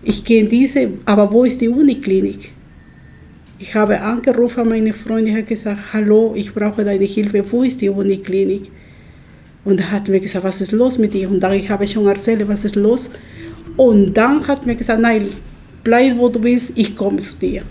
Ich 0.03 0.25
gehe 0.25 0.41
in 0.41 0.49
diese, 0.49 0.93
aber 1.05 1.31
wo 1.33 1.45
ist 1.45 1.61
die 1.61 1.69
Uniklinik? 1.69 2.53
Ich 3.59 3.75
habe 3.75 4.01
angerufen, 4.01 4.69
meine 4.69 4.93
Freundin 4.93 5.37
hat 5.37 5.49
gesagt, 5.49 5.93
hallo, 5.93 6.33
ich 6.37 6.55
brauche 6.55 6.85
deine 6.85 7.05
Hilfe, 7.05 7.45
wo 7.51 7.63
ist 7.63 7.81
die 7.81 7.89
Uniklinik? 7.89 8.71
Und 9.65 9.81
er 9.81 9.91
hat 9.91 10.09
mir 10.09 10.21
gesagt, 10.21 10.45
was 10.45 10.61
ist 10.61 10.73
los 10.73 10.97
mit 10.97 11.13
dir? 11.13 11.29
Und 11.29 11.41
dann 11.41 11.53
ich 11.53 11.69
habe 11.69 11.87
schon 11.87 12.07
erzählt, 12.07 12.47
was 12.47 12.65
ist 12.65 12.77
los. 12.77 13.11
Und 13.79 14.13
dann 14.15 14.45
hat 14.49 14.67
mir 14.67 14.75
gesagt, 14.75 15.01
nein, 15.01 15.29
bleib 15.85 16.19
wo 16.19 16.29
du 16.29 16.41
bist, 16.41 16.73
ich 16.75 16.97
komme 16.97 17.21
zu 17.21 17.37
dir. 17.37 17.63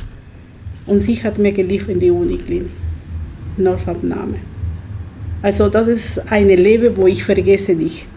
Und 0.85 1.01
sie 1.01 1.21
hat 1.21 1.37
mir 1.37 1.51
geliefert 1.51 1.89
in 1.89 1.99
die 1.99 2.09
Uniklinik, 2.09 2.71
Nordabnahme. 3.57 4.37
Also 5.41 5.67
das 5.67 5.89
ist 5.89 6.31
ein 6.31 6.47
Leben, 6.47 6.95
wo 6.95 7.07
ich 7.07 7.25
vergesse 7.25 7.73
nicht. 7.73 8.07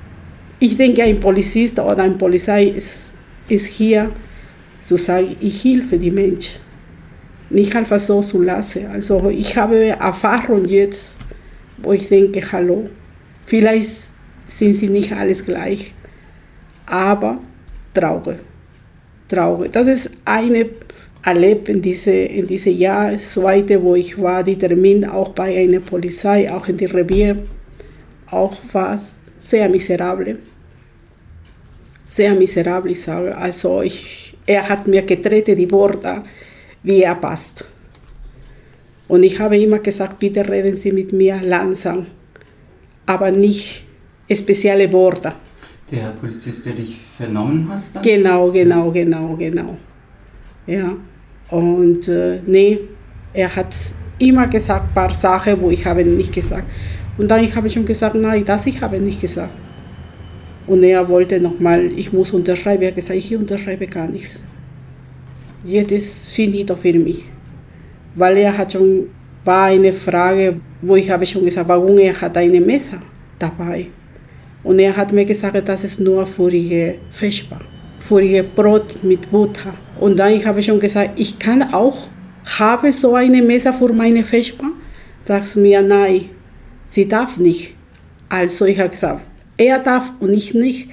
Ich 0.61 0.77
denke, 0.77 1.03
ein 1.03 1.19
Polizist 1.19 1.81
oder 1.81 2.05
ein 2.05 2.17
Polizei 2.17 2.67
ist, 2.67 3.17
ist 3.49 3.67
hier 3.67 4.13
zu 4.81 4.97
sagen, 4.97 5.35
ich 5.41 5.65
helfe 5.65 5.99
die 5.99 6.13
Menschen. 6.13 6.61
Nicht 7.51 7.75
einfach 7.75 7.99
so 7.99 8.23
zu 8.23 8.41
lassen. 8.41 8.87
Also 8.87 9.31
ich 9.31 9.57
habe 9.57 9.87
Erfahrung 9.87 10.65
jetzt, 10.67 11.17
wo 11.79 11.93
ich 11.93 12.09
denke, 12.09 12.41
hallo, 12.53 12.89
vielleicht 13.47 13.91
sind 14.45 14.75
sie 14.75 14.89
nicht 14.89 15.13
alles 15.13 15.45
gleich, 15.45 15.93
aber 16.87 17.41
traurig. 17.95 18.39
Traurig. 19.29 19.73
Das 19.73 19.87
ist 19.87 20.11
eine 20.25 20.67
erlebt 21.23 21.69
in 21.69 21.83
diese, 21.83 22.13
in 22.13 22.47
diese 22.47 22.71
Jahr, 22.71 23.17
zweite, 23.19 23.83
wo 23.83 23.95
ich 23.95 24.21
war, 24.21 24.43
die 24.43 24.57
Termin 24.57 25.05
auch 25.05 25.31
bei 25.31 25.57
einer 25.57 25.81
Polizei, 25.81 26.51
auch 26.51 26.67
in 26.69 26.77
der 26.77 26.93
Revier, 26.95 27.37
auch 28.31 28.57
war 28.73 28.99
sehr 29.39 29.69
miserabel. 29.69 30.39
Sehr 32.05 32.35
miserabel, 32.35 32.93
ich 32.93 33.03
sage. 33.03 33.37
Also 33.37 33.83
ich, 33.83 34.37
er 34.47 34.69
hat 34.69 34.87
mir 34.87 35.03
getreten 35.03 35.57
die 35.57 35.71
Worte, 35.71 36.23
wie 36.83 37.03
er 37.03 37.15
passt. 37.15 37.65
Und 39.09 39.23
ich 39.23 39.39
habe 39.39 39.59
immer 39.59 39.81
gesagt, 39.81 40.19
bitte 40.19 40.49
reden 40.49 40.77
Sie 40.77 40.93
mit 40.93 41.13
mir 41.13 41.41
langsam, 41.43 42.07
aber 43.07 43.31
nicht 43.31 43.85
spezielle 44.33 44.93
Worte. 44.93 45.33
Der 45.91 46.11
Polizist, 46.11 46.67
der 46.67 46.75
dich 46.75 46.99
vernommen 47.17 47.69
hat? 47.69 47.83
Dann? 47.93 48.03
Genau, 48.03 48.51
genau, 48.51 48.91
genau, 48.91 49.35
genau. 49.37 49.77
Ja. 50.67 50.97
Und 51.51 52.07
äh, 52.09 52.41
nee, 52.47 52.79
er 53.33 53.55
hat 53.55 53.75
immer 54.19 54.47
gesagt 54.47 54.89
ein 54.89 54.95
paar 54.95 55.13
Sachen, 55.13 55.61
wo 55.61 55.71
ich 55.71 55.85
habe 55.85 56.05
nicht 56.05 56.33
gesagt. 56.33 56.69
Und 57.19 57.29
dann 57.29 57.43
ich 57.43 57.55
habe 57.55 57.69
schon 57.69 57.85
gesagt, 57.85 58.15
nein, 58.15 58.45
das 58.45 58.67
ich 58.67 58.81
habe 58.81 59.01
nicht 59.01 59.21
gesagt. 59.21 59.53
Und 60.67 60.85
er 60.85 61.09
wollte 61.09 61.41
nochmal, 61.41 61.91
ich 61.97 62.13
muss 62.13 62.33
unterschreiben. 62.33 62.83
Er 62.83 62.89
hat 62.89 62.95
gesagt, 62.95 63.19
ich 63.19 63.35
unterschreibe 63.35 63.87
gar 63.87 64.07
nichts. 64.07 64.41
Jetzt 65.65 65.93
ist 65.93 66.33
finito 66.33 66.77
für 66.77 66.93
mich. 66.93 67.27
Weil 68.15 68.37
er 68.37 68.57
hat 68.57 68.73
schon, 68.73 69.09
war 69.45 69.67
eine 69.67 69.93
Frage, 69.93 70.61
wo 70.81 70.97
ich 70.97 71.11
habe 71.11 71.27
schon 71.27 71.45
gesagt, 71.45 71.69
warum 71.69 71.99
er 71.99 72.19
hat 72.21 72.37
eine 72.37 72.61
Messer 72.61 72.99
dabei. 73.39 73.87
Und 74.63 74.79
er 74.79 74.97
hat 74.97 75.13
mir 75.13 75.25
gesagt, 75.25 75.69
das 75.69 75.85
ist 75.85 76.01
nur 76.01 76.27
die 76.51 76.95
Vesper, 77.11 77.61
für 78.01 78.21
ihr 78.21 78.43
Brot 78.43 79.03
mit 79.03 79.31
Butter. 79.31 79.75
Und 79.99 80.19
dann 80.19 80.33
ich 80.33 80.45
habe 80.45 80.63
schon 80.63 80.79
gesagt, 80.79 81.13
ich 81.17 81.39
kann 81.39 81.63
auch, 81.73 82.09
habe 82.59 82.93
so 82.93 83.15
eine 83.15 83.43
Messe 83.43 83.73
für 83.73 83.93
meine 83.93 84.25
Vesper. 84.25 84.71
Sagst 85.27 85.57
mir, 85.57 85.81
nein, 85.81 86.31
sie 86.87 87.07
darf 87.07 87.37
nicht. 87.37 87.77
Also 88.29 88.65
ich 88.65 88.79
habe 88.79 88.91
gesagt, 88.91 89.23
er 89.57 89.79
darf 89.79 90.13
und 90.19 90.35
ich 90.35 90.55
nicht. 90.55 90.89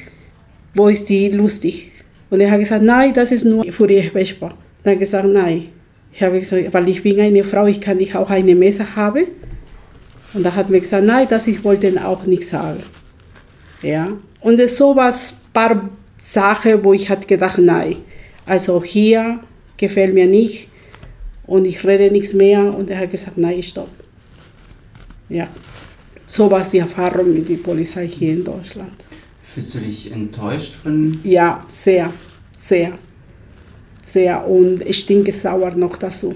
Wo 0.75 0.87
ist 0.89 1.09
die 1.09 1.29
lustig? 1.29 1.91
Und 2.29 2.39
er 2.39 2.51
hat 2.51 2.59
gesagt, 2.59 2.83
nein, 2.83 3.13
das 3.13 3.31
ist 3.31 3.45
nur 3.45 3.65
für 3.71 3.87
die 3.87 4.01
Vesper. 4.01 4.49
Dann 4.83 4.91
habe 4.91 4.99
gesagt, 4.99 5.27
nein. 5.27 5.69
Ich 6.13 6.21
habe 6.21 6.39
gesagt, 6.39 6.73
weil 6.73 6.87
ich 6.87 7.01
bin 7.01 7.19
eine 7.19 7.43
Frau, 7.43 7.65
ich 7.65 7.81
kann 7.81 7.97
nicht 7.97 8.15
auch 8.15 8.29
eine 8.29 8.55
Messe 8.55 8.95
haben. 8.95 9.25
Und 10.33 10.43
da 10.43 10.53
hat 10.53 10.69
mir 10.69 10.79
gesagt, 10.79 11.05
nein, 11.05 11.25
das 11.29 11.47
ich 11.47 11.63
wollte 11.63 12.05
auch 12.05 12.25
nicht 12.25 12.47
sagen. 12.47 12.83
Ja. 13.81 14.11
Und 14.41 14.59
es 14.59 14.77
sowas, 14.77 15.41
paar 15.53 15.89
Sachen, 16.17 16.83
wo 16.83 16.93
ich 16.93 17.09
hatte 17.09 17.27
gedacht, 17.27 17.59
nein. 17.59 17.97
Also 18.45 18.83
hier 18.83 19.39
gefällt 19.75 20.13
mir 20.13 20.27
nicht 20.27 20.69
und 21.45 21.65
ich 21.65 21.83
rede 21.83 22.11
nichts 22.11 22.33
mehr. 22.33 22.73
Und 22.75 22.89
er 22.89 22.99
hat 22.99 23.11
gesagt, 23.11 23.37
nein, 23.37 23.61
stopp. 23.61 23.89
Ja, 25.29 25.47
so 26.25 26.49
war 26.49 26.61
die 26.61 26.77
Erfahrung 26.77 27.33
mit 27.33 27.49
der 27.49 27.57
Polizei 27.57 28.07
hier 28.07 28.33
in 28.33 28.43
Deutschland. 28.43 29.05
Fühlst 29.41 29.75
du 29.75 29.79
dich 29.79 30.11
enttäuscht 30.11 30.73
von? 30.73 31.19
Ja, 31.23 31.65
sehr, 31.69 32.13
sehr, 32.57 32.97
sehr. 34.01 34.47
Und 34.47 34.81
ich 34.81 35.05
denke 35.05 35.31
sauer 35.31 35.71
noch 35.75 35.97
dazu. 35.97 36.35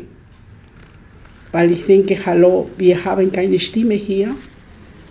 Weil 1.51 1.71
ich 1.71 1.85
denke, 1.85 2.17
hallo, 2.25 2.69
wir 2.77 3.03
haben 3.03 3.31
keine 3.31 3.59
Stimme 3.59 3.95
hier. 3.95 4.35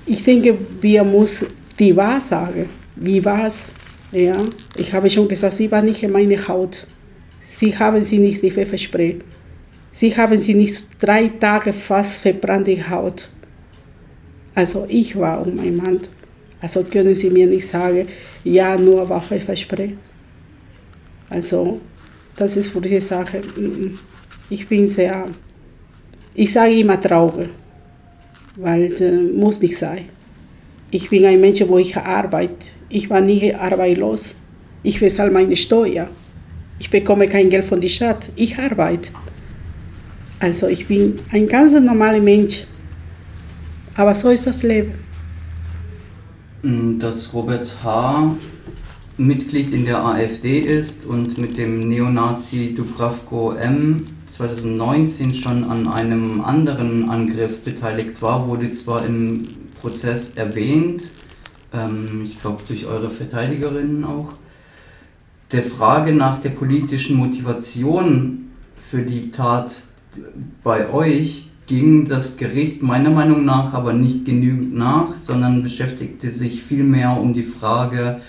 Ich 0.06 0.24
denke, 0.24 0.56
wir 0.80 1.04
müssen 1.04 1.48
die 1.80 1.96
Wahrheit 1.96 2.22
sagen. 2.22 2.68
Wie 2.96 3.24
war 3.24 3.46
es? 3.46 3.72
Ja, 4.12 4.44
ich 4.76 4.92
habe 4.92 5.08
schon 5.08 5.28
gesagt, 5.28 5.54
sie 5.54 5.70
war 5.70 5.82
nicht 5.82 6.02
in 6.02 6.12
meiner 6.12 6.46
Haut. 6.48 6.86
Sie 7.46 7.76
haben 7.76 8.02
sie 8.02 8.18
nicht 8.18 8.40
Pfefferspray. 8.40 9.18
Sie 9.92 10.16
haben 10.16 10.36
sie 10.36 10.54
nicht 10.54 11.02
drei 11.02 11.28
Tage 11.28 11.72
fast 11.72 12.20
verbrannte 12.20 12.88
Haut. 12.90 13.30
Also 14.54 14.86
ich 14.88 15.18
war 15.18 15.46
um 15.46 15.56
mein 15.56 15.76
Mann. 15.76 16.00
Also 16.60 16.84
können 16.84 17.14
Sie 17.14 17.30
mir 17.30 17.46
nicht 17.46 17.66
sagen, 17.66 18.06
ja, 18.44 18.76
nur 18.76 19.08
war 19.08 19.22
Pfefferspray. 19.22 19.96
Also 21.30 21.80
das 22.36 22.56
ist 22.56 22.68
für 22.68 22.80
die 22.80 23.00
Sache. 23.00 23.42
Ich 24.50 24.68
bin 24.68 24.88
sehr, 24.88 25.26
ich 26.34 26.52
sage 26.52 26.78
immer 26.78 27.00
traurig, 27.00 27.48
weil 28.56 28.92
äh, 29.00 29.32
muss 29.32 29.60
nicht 29.60 29.76
sein. 29.76 30.06
Ich 30.92 31.08
bin 31.08 31.24
ein 31.24 31.40
Mensch, 31.40 31.62
wo 31.68 31.78
ich 31.78 31.96
arbeite. 31.96 32.66
Ich 32.88 33.08
war 33.08 33.20
nie 33.20 33.54
arbeitslos. 33.54 34.34
Ich 34.82 34.98
bezahle 34.98 35.30
meine 35.30 35.56
Steuer. 35.56 36.08
Ich 36.80 36.90
bekomme 36.90 37.28
kein 37.28 37.48
Geld 37.48 37.64
von 37.64 37.80
der 37.80 37.88
Stadt. 37.88 38.30
Ich 38.34 38.58
arbeite. 38.58 39.10
Also 40.40 40.66
ich 40.66 40.88
bin 40.88 41.20
ein 41.30 41.46
ganz 41.46 41.74
normaler 41.74 42.20
Mensch. 42.20 42.64
Aber 43.94 44.14
so 44.14 44.30
ist 44.30 44.46
das 44.46 44.62
Leben. 44.62 44.94
Mm, 46.62 46.98
dass 46.98 47.32
Robert 47.32 47.76
H. 47.84 48.36
Mitglied 49.16 49.72
in 49.72 49.84
der 49.84 50.04
AfD 50.04 50.58
ist 50.60 51.04
und 51.04 51.38
mit 51.38 51.56
dem 51.58 51.88
Neonazi 51.88 52.74
Dubravko 52.74 53.52
M. 53.52 54.06
2019 54.28 55.34
schon 55.34 55.64
an 55.64 55.86
einem 55.86 56.40
anderen 56.40 57.08
Angriff 57.10 57.60
beteiligt 57.60 58.22
war, 58.22 58.48
wurde 58.48 58.70
zwar 58.70 59.04
im 59.04 59.46
Prozess 59.80 60.34
erwähnt, 60.34 61.04
ähm, 61.72 62.22
ich 62.24 62.40
glaube 62.40 62.62
durch 62.66 62.86
eure 62.86 63.10
Verteidigerinnen 63.10 64.04
auch, 64.04 64.34
der 65.52 65.62
Frage 65.62 66.12
nach 66.12 66.40
der 66.40 66.50
politischen 66.50 67.16
Motivation 67.16 68.50
für 68.78 69.02
die 69.02 69.30
Tat 69.30 69.74
bei 70.62 70.92
euch 70.92 71.48
ging 71.66 72.08
das 72.08 72.36
Gericht 72.36 72.82
meiner 72.82 73.10
Meinung 73.10 73.44
nach 73.44 73.74
aber 73.74 73.92
nicht 73.92 74.24
genügend 74.24 74.74
nach, 74.74 75.16
sondern 75.16 75.62
beschäftigte 75.62 76.30
sich 76.30 76.62
vielmehr 76.62 77.16
um 77.20 77.32
die 77.32 77.44
Frage, 77.44 78.20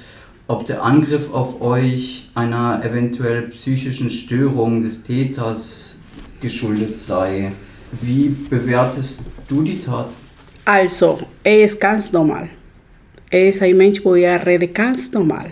ob 0.48 0.65
der 0.65 0.84
Angriff 0.84 1.34
auf 1.34 1.62
euch 1.62 2.29
einer 2.36 2.84
eventuell 2.84 3.43
psychischen 3.43 4.10
Störung 4.10 4.84
des 4.84 5.03
Täters 5.03 5.98
geschuldet 6.39 7.00
sei. 7.00 7.51
Wie 8.01 8.29
bewertest 8.29 9.24
du 9.48 9.62
die 9.63 9.79
Tat? 9.79 10.10
Also, 10.65 11.27
er 11.43 11.63
ist 11.63 11.79
ganz 11.79 12.11
normal. 12.11 12.49
Er 13.29 13.49
ist 13.49 13.63
ein 13.63 13.77
Mensch, 13.77 14.03
wo 14.03 14.15
er 14.15 14.45
redet 14.45 14.75
ganz 14.75 15.11
normal. 15.11 15.51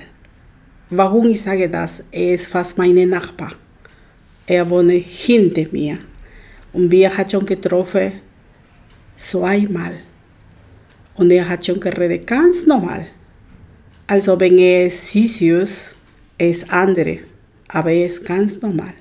Warum 0.90 1.30
ich 1.30 1.42
sage 1.42 1.70
das? 1.70 2.04
Er 2.12 2.34
ist 2.34 2.48
fast 2.48 2.78
mein 2.78 3.10
Nachbar. 3.10 3.54
Er 4.46 4.70
wohnt 4.70 4.92
hinter 4.92 5.66
mir. 5.72 5.98
Und 6.74 6.92
wir 6.92 7.16
haben 7.16 7.30
schon 7.30 7.46
getroffen, 7.46 8.14
zweimal. 9.18 9.94
Und 11.16 11.32
er 11.32 11.48
hat 11.48 11.66
schon 11.66 11.80
geredet, 11.80 12.28
ganz 12.28 12.66
normal. 12.66 13.08
Also 14.08 14.40
wenn 14.40 14.58
er 14.58 14.90
Sisius 14.90 15.96
ist 16.38 16.72
andere, 16.72 17.20
aber 17.68 17.92
er 17.92 18.06
ist 18.06 18.26
ganz 18.26 18.62
normal. 18.62 18.94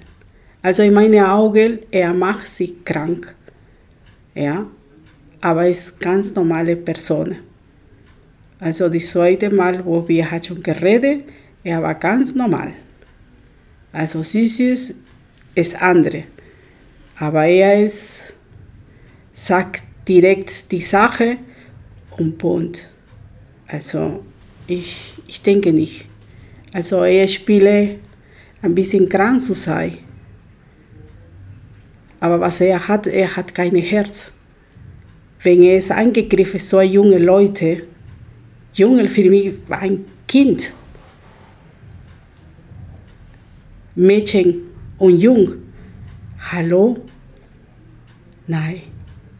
Also 0.63 0.83
in 0.83 0.93
meinen 0.93 1.25
Augen, 1.25 1.79
er 1.91 2.13
macht 2.13 2.49
sich 2.49 2.85
krank. 2.85 3.35
Ja, 4.35 4.67
aber 5.41 5.65
er 5.65 5.71
ist 5.71 6.01
ganz 6.01 6.35
normale 6.35 6.77
Person. 6.77 7.37
Also 8.61 8.89
das 8.89 9.07
zweite 9.07 9.55
Mal, 9.55 9.85
wo 9.85 10.07
wir 10.09 10.31
hat 10.31 10.47
schon 10.47 10.63
geredet, 10.63 11.25
er 11.63 11.83
war 11.83 11.95
ganz 11.95 12.35
normal. 12.35 12.73
Also 13.93 14.23
Sisius 14.23 14.95
ist 15.55 15.81
andere. 15.81 16.25
Aber 17.17 17.47
er 17.47 17.85
ist, 17.85 18.35
sagt 19.33 19.83
direkt 20.07 20.71
die 20.73 20.81
Sache 20.81 21.39
und 22.17 22.39
Punkt. 22.39 22.89
Also 23.67 24.25
ich, 24.67 25.15
ich 25.27 25.43
denke 25.43 25.73
nicht. 25.73 26.07
Also 26.73 27.03
er 27.05 27.27
spiele 27.29 27.99
ein 28.63 28.75
bisschen 28.75 29.09
krank 29.09 29.41
zu 29.41 29.55
sein. 29.55 29.99
Aber 32.21 32.41
was 32.41 32.61
er 32.61 32.89
hat, 32.89 33.07
er 33.07 33.37
hat 33.37 33.55
kein 33.55 33.77
Herz. 33.77 34.33
Wenn 35.43 35.63
ist 35.63 35.93
angegriffen, 35.93 36.59
so 36.59 36.81
junge 36.81 37.19
Leute, 37.19 37.85
junge 38.73 39.09
für 39.09 39.29
mich 39.31 39.53
war 39.69 39.81
ein 39.81 40.05
Kind, 40.27 40.73
Mädchen 43.95 44.63
und 44.99 45.19
Jung. 45.19 45.55
Hallo? 46.53 46.97
Nein. 48.47 48.83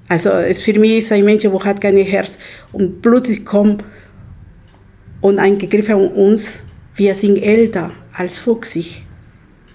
Also 0.09 0.31
es 0.31 0.63
für 0.63 0.79
mich 0.79 0.99
ist 0.99 1.13
ein 1.13 1.25
Mensch, 1.25 1.43
der 1.43 1.53
hat 1.65 1.81
kein 1.81 1.97
Herz 1.97 2.39
und 2.73 3.03
plötzlich 3.03 3.45
kommt 3.45 3.85
und 5.21 5.39
angegriffen 5.39 5.95
an 5.95 6.09
uns. 6.09 6.61
Wir 6.95 7.15
sind 7.15 7.37
älter 7.39 7.93
als 8.13 8.39
50. 8.39 9.05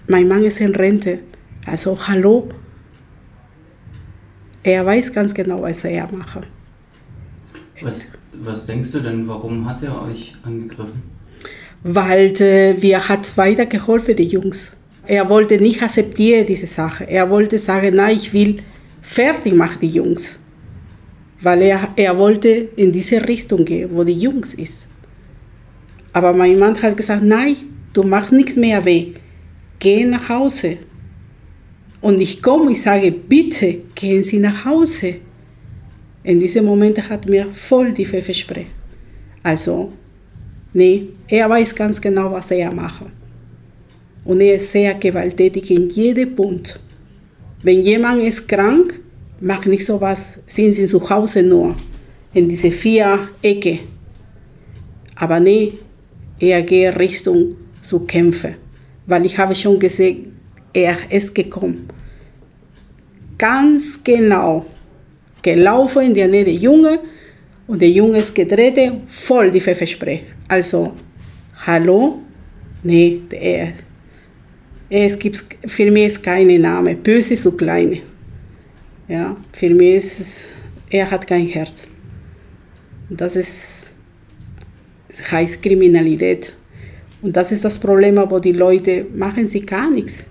Mein 0.08 0.28
Mann 0.28 0.44
ist 0.44 0.60
in 0.60 0.74
Rente. 0.74 1.20
Also 1.66 1.96
hallo. 2.06 2.48
Er 4.64 4.84
weiß 4.84 5.12
ganz 5.12 5.34
genau, 5.34 5.60
was 5.60 5.84
er 5.84 6.08
macht. 6.10 6.46
Was, 7.82 8.06
was 8.32 8.64
denkst 8.64 8.92
du 8.92 9.00
denn, 9.00 9.28
warum 9.28 9.68
hat 9.68 9.82
er 9.82 10.02
euch 10.02 10.34
angegriffen? 10.42 11.02
Weil 11.82 12.32
äh, 12.40 12.80
wir 12.80 13.06
hat 13.08 13.36
weitergeholfen, 13.36 14.16
die 14.16 14.24
Jungs. 14.24 14.74
Er 15.06 15.28
wollte 15.28 15.58
nicht 15.58 15.82
akzeptieren 15.82 16.46
diese 16.46 16.66
Sache. 16.66 17.04
Er 17.04 17.28
wollte 17.28 17.58
sagen, 17.58 17.94
nein, 17.94 18.16
ich 18.16 18.32
will 18.32 18.62
fertig 19.02 19.54
machen 19.54 19.80
die 19.82 19.88
Jungs. 19.88 20.38
Weil 21.42 21.60
er, 21.60 21.88
er 21.96 22.16
wollte 22.16 22.48
in 22.76 22.90
diese 22.90 23.28
Richtung 23.28 23.66
gehen, 23.66 23.90
wo 23.92 24.02
die 24.02 24.14
Jungs 24.14 24.54
ist. 24.54 24.86
Aber 26.14 26.32
mein 26.32 26.58
Mann 26.58 26.80
hat 26.80 26.96
gesagt, 26.96 27.22
nein, 27.22 27.56
du 27.92 28.02
machst 28.02 28.32
nichts 28.32 28.56
mehr 28.56 28.82
weh. 28.86 29.12
Geh 29.78 30.06
nach 30.06 30.30
Hause. 30.30 30.78
Und 32.04 32.20
ich 32.20 32.42
komme 32.42 32.66
und 32.66 32.76
sage, 32.76 33.10
bitte 33.10 33.78
gehen 33.94 34.22
Sie 34.22 34.38
nach 34.38 34.66
Hause. 34.66 35.14
In 36.22 36.38
diesem 36.38 36.66
Moment 36.66 37.08
hat 37.08 37.26
mir 37.26 37.46
voll 37.50 37.92
die 37.92 38.04
Pfefferspray. 38.04 38.66
Also, 39.42 39.90
nee, 40.74 41.08
er 41.26 41.48
weiß 41.48 41.74
ganz 41.74 41.98
genau, 41.98 42.30
was 42.30 42.50
er 42.50 42.70
macht. 42.74 43.06
Und 44.22 44.42
er 44.42 44.56
ist 44.56 44.70
sehr 44.70 44.92
gewalttätig 44.92 45.70
in 45.70 45.88
jedem 45.88 46.36
Punkt. 46.36 46.78
Wenn 47.62 47.80
jemand 47.80 48.22
ist 48.22 48.46
krank, 48.48 49.00
macht 49.40 49.66
nicht 49.66 49.86
so 49.86 49.98
was, 49.98 50.40
sind 50.44 50.74
sie 50.74 50.84
zu 50.84 51.08
Hause 51.08 51.42
nur, 51.42 51.74
in 52.34 52.50
diese 52.50 52.70
vier 52.70 53.30
Ecke. 53.40 53.78
Aber 55.16 55.40
nee, 55.40 55.72
er 56.38 56.60
geht 56.64 56.98
Richtung 56.98 57.56
zu 57.80 58.00
kämpfen, 58.00 58.56
weil 59.06 59.24
ich 59.24 59.38
habe 59.38 59.54
schon 59.54 59.78
gesehen, 59.78 60.36
er 60.74 60.98
ist 61.10 61.34
gekommen. 61.34 61.93
Ganz 63.38 64.02
genau 64.02 64.66
gelaufen 65.42 66.02
in 66.02 66.14
der 66.14 66.28
Nähe 66.28 66.44
der 66.44 66.54
Junge 66.54 67.00
und 67.66 67.80
der 67.80 67.90
Junge 67.90 68.18
ist 68.18 68.34
gedreht, 68.34 68.78
voll 69.06 69.50
die 69.50 69.60
Pfefferspray. 69.60 70.22
Also, 70.48 70.92
hallo? 71.66 72.20
Nee, 72.82 73.20
er, 73.30 73.72
es 74.88 75.18
gibt, 75.18 75.44
für 75.66 75.90
mich 75.90 76.06
ist 76.06 76.22
kein 76.22 76.60
Name, 76.60 76.94
böse 76.94 77.36
so 77.36 77.52
kleine. 77.52 78.00
Ja, 79.08 79.36
für 79.52 79.70
mich 79.70 79.94
ist, 79.96 80.44
er 80.90 81.10
hat 81.10 81.26
kein 81.26 81.46
Herz. 81.46 81.88
Das 83.10 83.36
ist 83.36 83.94
das 85.08 85.30
heißt 85.30 85.62
Kriminalität. 85.62 86.56
Und 87.22 87.36
das 87.36 87.52
ist 87.52 87.64
das 87.64 87.78
Problem, 87.78 88.18
aber 88.18 88.40
die 88.40 88.52
Leute 88.52 89.06
machen 89.14 89.46
sie 89.46 89.64
gar 89.64 89.90
nichts. 89.90 90.26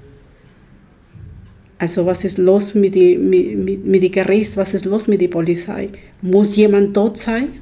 Also 1.84 2.06
was 2.06 2.24
ist 2.24 2.38
los 2.38 2.76
mit 2.76 2.96
dem 2.96 3.30
mit, 3.30 3.58
mit, 3.58 3.86
mit 3.86 4.14
Gericht, 4.14 4.56
was 4.56 4.74
ist 4.74 4.86
los 4.86 5.06
mit 5.06 5.20
der 5.20 5.28
Polizei? 5.28 5.90
Muss 6.22 6.56
jemand 6.56 6.94
tot 6.94 7.18
sein? 7.18 7.60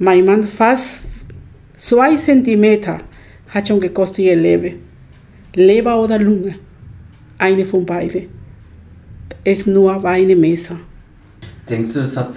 Mein 0.00 0.24
Mann 0.24 0.42
fast 0.42 1.02
zwei 1.76 2.16
Zentimeter 2.16 2.98
hat 3.50 3.68
schon 3.68 3.78
gekostet 3.78 4.24
ihr 4.24 4.34
Leben. 4.34 4.72
Leber 5.54 6.02
oder 6.02 6.18
Lunge. 6.18 6.56
Eine 7.38 7.64
von 7.64 7.86
beiden. 7.86 8.26
Es 9.44 9.64
nur 9.68 10.02
war 10.02 10.14
eine 10.20 10.34
Messer. 10.34 10.78
Denkst 11.68 11.92
du, 11.92 12.00
es 12.00 12.16
hat 12.16 12.34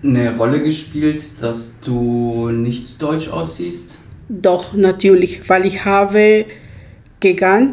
eine 0.00 0.36
Rolle 0.36 0.62
gespielt, 0.62 1.24
dass 1.40 1.74
du 1.84 2.50
nicht 2.50 3.02
deutsch 3.02 3.28
aussiehst? 3.28 3.98
Doch, 4.28 4.74
natürlich, 4.74 5.48
weil 5.48 5.66
ich 5.66 5.84
habe 5.84 6.46
gegangen, 7.18 7.72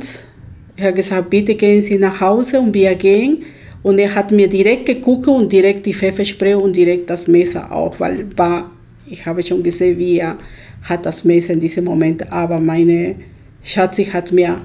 er 0.75 0.87
hat 0.87 0.95
gesagt, 0.95 1.29
bitte 1.29 1.55
gehen 1.55 1.81
Sie 1.81 1.97
nach 1.97 2.19
Hause 2.19 2.59
und 2.59 2.73
wir 2.73 2.95
gehen. 2.95 3.43
Und 3.83 3.99
er 3.99 4.15
hat 4.15 4.31
mir 4.31 4.47
direkt 4.47 4.85
geguckt 4.85 5.27
und 5.27 5.51
direkt 5.51 5.85
die 5.85 5.93
Pfefferspray 5.93 6.55
und 6.55 6.75
direkt 6.75 7.09
das 7.09 7.27
Messer 7.27 7.69
auch, 7.71 7.99
weil 7.99 8.25
war, 8.37 8.71
ich 9.05 9.25
habe 9.25 9.43
schon 9.43 9.61
gesehen, 9.61 9.99
wie 9.99 10.19
er 10.19 10.37
hat 10.83 11.05
das 11.05 11.25
Messer 11.25 11.53
in 11.53 11.59
diesem 11.59 11.85
Moment, 11.85 12.31
aber 12.31 12.59
meine 12.59 13.15
Schatzi 13.61 14.05
hat 14.05 14.31
mir 14.31 14.61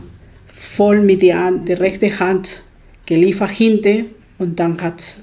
voll 0.46 1.00
mit 1.00 1.22
der, 1.22 1.50
der 1.50 1.80
rechten 1.80 2.16
Hand 2.18 2.62
geliefert 3.06 3.50
hinten 3.50 4.06
und 4.38 4.58
dann 4.58 4.80
hat 4.80 5.16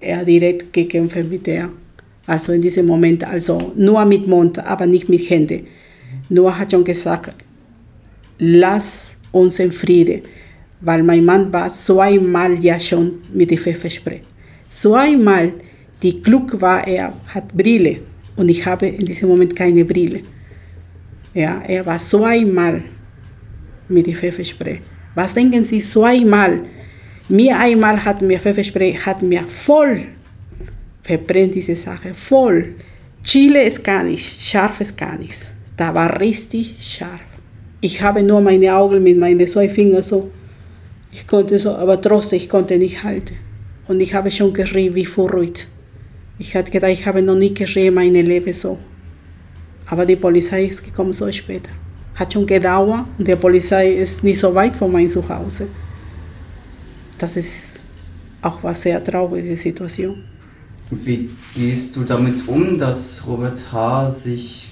er 0.00 0.24
direkt 0.24 0.72
gekämpft 0.72 1.16
mit 1.30 1.46
der. 1.46 1.68
Also 2.26 2.52
in 2.52 2.60
diesem 2.60 2.86
Moment, 2.86 3.24
also 3.24 3.72
nur 3.76 4.04
mit 4.04 4.26
Mund, 4.26 4.58
aber 4.58 4.86
nicht 4.86 5.08
mit 5.08 5.30
Händen. 5.30 5.66
Nur 6.28 6.58
hat 6.58 6.72
schon 6.72 6.84
gesagt, 6.84 7.32
lass 8.38 9.16
uns 9.32 9.58
in 9.58 9.72
Frieden, 9.72 10.22
weil 10.80 11.02
mein 11.02 11.24
Mann 11.24 11.52
war 11.52 11.70
zweimal 11.70 12.62
ja 12.62 12.78
schon 12.78 13.22
mit 13.32 13.50
der 13.50 13.58
Pfefferspray. 13.58 14.20
Zweimal, 14.68 15.52
die 16.02 16.22
Glück 16.22 16.60
war, 16.60 16.86
er 16.86 17.12
hat 17.28 17.56
Brille 17.56 18.00
und 18.36 18.48
ich 18.48 18.64
habe 18.64 18.86
in 18.86 19.04
diesem 19.04 19.28
Moment 19.28 19.54
keine 19.56 19.84
Brille. 19.84 20.22
Ja, 21.34 21.62
er 21.66 21.84
war 21.84 21.98
zweimal 21.98 22.82
mit 23.88 24.06
der 24.06 24.14
Pfefferspray. 24.14 24.80
Was 25.14 25.34
denken 25.34 25.64
Sie 25.64 25.80
zweimal? 25.80 26.60
Mir 27.28 27.58
einmal 27.58 28.04
hat 28.04 28.22
mir 28.22 28.38
Pfefferspray 28.38 28.94
hat 28.94 29.22
mir 29.22 29.44
voll 29.44 30.06
verbrennt 31.08 31.54
diese 31.54 31.74
Sache, 31.74 32.12
voll. 32.12 32.74
Chile 33.22 33.62
ist 33.62 33.82
gar 33.82 34.02
nichts, 34.04 34.46
scharf 34.46 34.80
ist 34.82 34.96
gar 34.96 35.16
nichts. 35.16 35.50
Da 35.74 35.94
war 35.94 36.20
richtig 36.20 36.76
scharf. 36.80 37.27
Ich 37.80 38.02
habe 38.02 38.22
nur 38.22 38.40
meine 38.40 38.74
Augen 38.74 39.02
mit 39.02 39.16
meinen 39.18 39.46
zwei 39.46 39.68
Fingern 39.68 40.02
so. 40.02 40.30
Ich 41.12 41.26
konnte 41.26 41.58
so, 41.58 41.70
aber 41.70 42.00
trotzdem, 42.00 42.38
ich 42.38 42.48
konnte 42.48 42.76
nicht 42.76 43.02
halten. 43.02 43.36
Und 43.86 44.00
ich 44.00 44.12
habe 44.14 44.30
schon 44.30 44.52
geschrien 44.52 44.94
wie 44.94 45.04
verrückt. 45.04 45.68
Ich 46.38 46.54
hatte 46.54 46.70
gedacht, 46.70 46.92
ich 46.92 47.06
habe 47.06 47.22
noch 47.22 47.34
nie 47.34 47.54
geschrien 47.54 47.94
meine 47.94 48.22
Leben 48.22 48.52
so. 48.52 48.78
Aber 49.86 50.04
die 50.04 50.16
Polizei 50.16 50.64
ist 50.64 50.84
gekommen 50.84 51.12
so 51.12 51.30
später. 51.32 51.70
Hat 52.14 52.32
schon 52.32 52.46
gedauert 52.46 53.06
und 53.16 53.26
die 53.26 53.36
Polizei 53.36 53.92
ist 53.92 54.24
nicht 54.24 54.38
so 54.38 54.54
weit 54.54 54.76
von 54.76 54.92
meinem 54.92 55.08
Zuhause. 55.08 55.68
Das 57.16 57.36
ist 57.36 57.80
auch 58.42 58.62
eine 58.62 58.74
sehr 58.74 59.02
traurige 59.02 59.56
Situation. 59.56 60.22
Wie 60.90 61.30
gehst 61.54 61.96
du 61.96 62.04
damit 62.04 62.46
um, 62.48 62.78
dass 62.78 63.26
Robert 63.26 63.72
H. 63.72 64.10
sich 64.10 64.70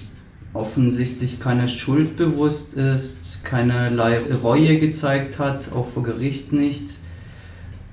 offensichtlich 0.57 1.39
keiner 1.39 1.67
Schuld 1.67 2.15
bewusst 2.15 2.73
ist, 2.73 3.43
keinerlei 3.43 4.19
Reue 4.43 4.79
gezeigt 4.79 5.39
hat, 5.39 5.71
auch 5.73 5.85
vor 5.85 6.03
Gericht 6.03 6.51
nicht 6.51 6.85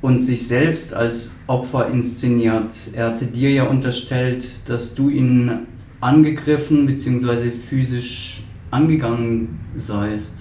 und 0.00 0.20
sich 0.20 0.46
selbst 0.46 0.92
als 0.92 1.32
Opfer 1.46 1.88
inszeniert? 1.88 2.72
Er 2.94 3.06
hatte 3.06 3.26
dir 3.26 3.50
ja 3.50 3.64
unterstellt, 3.64 4.44
dass 4.68 4.94
du 4.94 5.08
ihn 5.08 5.66
angegriffen 6.00 6.86
bzw. 6.86 7.50
physisch 7.50 8.42
angegangen 8.70 9.60
seist. 9.76 10.36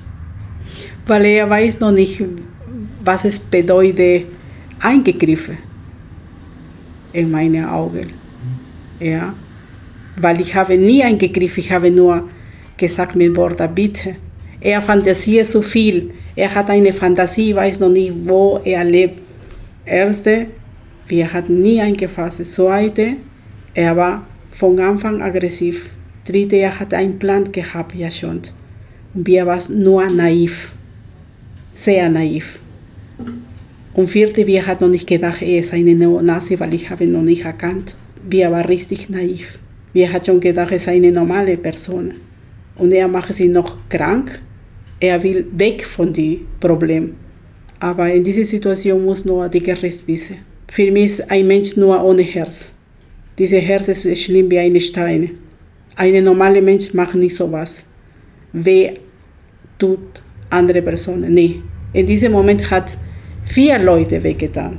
Weil 1.08 1.26
er 1.26 1.50
weiß 1.50 1.80
noch 1.80 1.92
nicht, 1.92 2.22
was 3.04 3.26
es 3.26 3.40
bedeutet, 3.40 4.26
eingegriffen 4.80 5.58
in 7.14 7.32
meine 7.32 7.72
Augen. 7.72 8.08
Ja? 9.00 9.34
Weil 10.18 10.42
ich 10.42 10.54
habe 10.56 10.78
nie 10.78 11.04
eingegriffen, 11.04 11.64
ich 11.64 11.72
habe 11.72 11.90
nur 11.90 12.30
gesagt 12.78 13.16
mit 13.16 13.36
Worten, 13.36 13.74
bitte. 13.74 14.16
Er 14.62 14.82
fantasiert 14.82 15.48
so 15.48 15.62
viel. 15.62 16.12
Er 16.36 16.54
hat 16.54 16.70
eine 16.70 16.94
Fantasie, 16.94 17.56
weiß 17.56 17.80
noch 17.80 17.90
nicht, 17.90 18.14
wo 18.16 18.60
er 18.64 18.84
lebt. 18.84 19.20
Erste, 19.86 20.48
wir 21.08 21.32
hatten 21.34 21.62
nie 21.62 21.82
eingefasst. 21.82 22.46
Zweite, 22.46 23.16
er 23.74 23.98
war 23.98 24.26
von 24.52 24.80
Anfang 24.80 25.22
aggressiv. 25.22 25.92
Dritte, 26.26 26.56
er 26.56 26.80
hat 26.80 26.94
einen 26.94 27.20
Plan 27.20 27.52
gehabt, 27.52 27.96
ja 27.96 28.10
schon. 28.10 28.42
Und 29.14 29.28
wir 29.28 29.46
waren 29.46 29.84
nur 29.84 30.10
naiv. 30.10 30.74
Sehr 31.74 32.10
naiv. 32.10 32.60
Und 33.94 34.08
vierte, 34.08 34.48
wir 34.48 34.66
hatten 34.66 34.86
noch 34.86 34.92
nicht 34.92 35.08
gedacht, 35.08 35.42
er 35.42 35.60
ist 35.60 35.74
eine 35.74 35.94
Neonazi, 35.94 36.60
weil 36.60 36.74
ich 36.74 36.90
habe 36.90 37.04
ihn 37.04 37.12
noch 37.12 37.22
nicht 37.22 37.46
erkannt. 37.46 37.96
Wir 38.28 38.50
waren 38.52 38.66
richtig 38.66 39.10
naiv. 39.10 39.60
Wir 39.94 40.12
hatten 40.12 40.26
schon 40.26 40.40
gedacht, 40.40 40.72
er 40.72 40.78
ist 40.78 40.88
eine 40.88 41.12
normale 41.12 41.56
Person. 41.58 42.16
Und 42.76 42.92
er 42.92 43.08
macht 43.08 43.34
sich 43.34 43.50
noch 43.50 43.78
krank. 43.88 44.42
Er 45.00 45.22
will 45.22 45.46
weg 45.52 45.86
von 45.86 46.12
dem 46.12 46.48
Problem. 46.60 47.16
Aber 47.80 48.12
in 48.12 48.24
dieser 48.24 48.46
Situation 48.46 49.04
muss 49.06 49.26
nur 49.26 49.48
die 49.50 49.62
Gericht 49.62 50.08
wissen. 50.08 50.38
Für 50.72 50.90
mich 50.92 51.06
ist 51.06 51.32
ein 51.32 51.46
Mensch 51.46 51.78
nur 51.78 52.04
ohne 52.04 52.24
Herz. 52.24 52.72
Dieses 53.38 53.62
Herz 53.62 53.88
ist 53.88 54.22
schlimm 54.22 54.50
wie 54.50 54.60
ein 54.60 54.80
Stein. 54.82 55.32
Ein 55.96 56.24
normaler 56.24 56.62
Mensch 56.62 56.94
macht 56.94 57.16
nicht 57.16 57.36
sowas. 57.36 57.86
Wer 58.52 58.94
tut 59.78 60.24
andere 60.50 60.82
Personen? 60.82 61.34
Nee. 61.34 61.62
In 61.94 62.08
diesem 62.08 62.32
Moment 62.32 62.72
hat 62.72 62.98
vier 63.46 63.78
Leute 63.78 64.24
weggetan. 64.24 64.78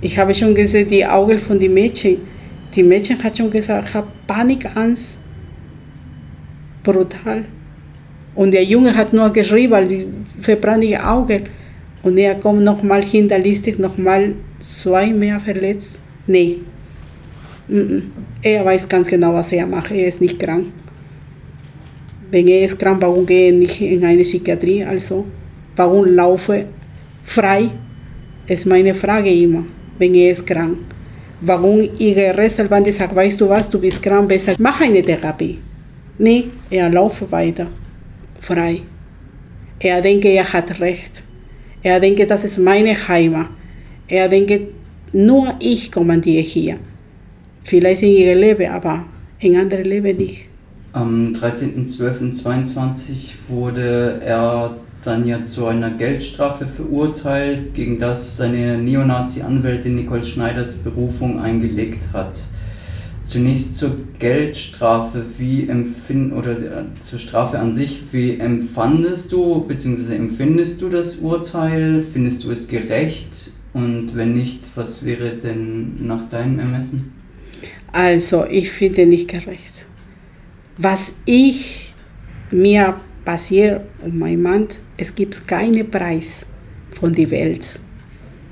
Ich 0.00 0.16
habe 0.18 0.34
schon 0.34 0.54
gesehen, 0.54 0.88
die 0.88 1.04
Augen 1.04 1.38
von 1.38 1.58
den 1.58 1.74
Mädchen. 1.74 2.18
Die 2.74 2.82
Mädchen 2.82 3.22
hat 3.22 3.36
schon 3.36 3.50
gesagt, 3.50 3.94
habe 3.94 4.08
Panikangst. 4.26 5.18
Brutal. 6.82 7.44
Und 8.34 8.50
der 8.50 8.64
Junge 8.64 8.94
hat 8.94 9.12
nur 9.12 9.30
geschrien, 9.32 9.70
weil 9.70 9.86
die 9.86 10.06
verbrannten 10.40 10.96
Augen. 10.96 11.44
Und 12.02 12.18
er 12.18 12.34
kommt 12.34 12.62
nochmal 12.62 13.02
hinterlistig, 13.04 13.78
nochmal 13.78 14.34
zwei 14.60 15.06
mehr 15.12 15.38
verletzt. 15.40 16.00
Nee. 16.26 16.58
Er 18.42 18.64
weiß 18.64 18.88
ganz 18.88 19.08
genau, 19.08 19.32
was 19.32 19.52
er 19.52 19.66
macht. 19.66 19.90
Er 19.92 20.08
ist 20.08 20.20
nicht 20.20 20.38
krank. 20.38 20.66
Wenn 22.30 22.48
er 22.48 22.64
ist 22.64 22.78
krank, 22.78 23.00
warum 23.00 23.24
gehe 23.24 23.52
ich 23.52 23.58
nicht 23.58 23.80
in 23.80 24.04
eine 24.04 24.22
Psychiatrie? 24.22 24.84
Also, 24.84 25.24
warum 25.76 26.04
laufe 26.06 26.66
frei? 27.22 27.70
Ist 28.46 28.66
meine 28.66 28.94
Frage 28.94 29.30
immer, 29.30 29.64
wenn 29.98 30.14
er 30.14 30.32
ist 30.32 30.46
krank. 30.46 30.76
Warum 31.46 31.88
ihre 31.98 32.36
Rechtsanwalt 32.36 32.92
sagt, 32.92 33.14
weißt 33.14 33.40
du 33.40 33.48
was, 33.48 33.68
du 33.68 33.78
bist 33.78 34.02
krank, 34.02 34.28
besser 34.28 34.54
mach 34.58 34.80
eine 34.80 35.02
Therapie. 35.02 35.58
Nee, 36.16 36.44
er 36.70 36.88
laufe 36.88 37.30
weiter, 37.30 37.66
frei. 38.40 38.80
Er 39.78 40.00
denkt, 40.00 40.24
er 40.24 40.50
hat 40.50 40.80
Recht. 40.80 41.22
Er 41.82 42.00
denkt, 42.00 42.30
das 42.30 42.44
ist 42.44 42.56
meine 42.56 42.96
Heimat. 43.08 43.48
Er 44.08 44.28
denkt, 44.28 44.58
nur 45.12 45.54
ich 45.58 45.92
kommandiere 45.92 46.42
hier. 46.42 46.78
Vielleicht 47.62 48.02
in 48.02 48.10
ihrem 48.10 48.38
Leben, 48.38 48.70
aber 48.70 49.04
in 49.40 49.56
anderen 49.56 49.84
Leben 49.84 50.16
nicht. 50.16 50.46
Am 50.92 51.34
13.12.22 51.34 53.34
wurde 53.48 54.20
er 54.24 54.76
dann 55.04 55.26
ja 55.26 55.42
zu 55.42 55.66
einer 55.66 55.90
Geldstrafe 55.90 56.66
verurteilt, 56.66 57.74
gegen 57.74 57.98
das 57.98 58.36
seine 58.36 58.78
Neonazi-Anwältin 58.78 59.94
Nicole 59.94 60.24
Schneiders 60.24 60.74
Berufung 60.74 61.40
eingelegt 61.40 62.02
hat. 62.12 62.38
Zunächst 63.22 63.76
zur 63.76 63.96
Geldstrafe, 64.18 65.24
wie 65.38 65.68
empfind 65.68 66.34
oder 66.34 66.58
äh, 66.58 66.84
zur 67.00 67.18
Strafe 67.18 67.58
an 67.58 67.74
sich, 67.74 68.02
wie 68.12 68.38
empfandest 68.38 69.32
du 69.32 69.64
bzw. 69.64 70.14
empfindest 70.14 70.82
du 70.82 70.90
das 70.90 71.16
Urteil? 71.16 72.02
Findest 72.02 72.44
du 72.44 72.50
es 72.50 72.68
gerecht? 72.68 73.52
Und 73.72 74.14
wenn 74.14 74.34
nicht, 74.34 74.60
was 74.74 75.04
wäre 75.04 75.36
denn 75.36 76.06
nach 76.06 76.28
deinem 76.28 76.58
Ermessen? 76.58 77.12
Also, 77.92 78.44
ich 78.44 78.70
finde 78.70 79.06
nicht 79.06 79.28
gerecht. 79.28 79.86
Was 80.76 81.14
ich 81.24 81.94
mir 82.50 82.96
passiert 83.24 83.80
und 84.02 84.18
mein 84.18 84.40
Mann, 84.40 84.66
es 84.96 85.14
gibt 85.14 85.46
keinen 85.46 85.90
Preis 85.90 86.46
von 86.92 87.12
der 87.12 87.30
Welt. 87.30 87.80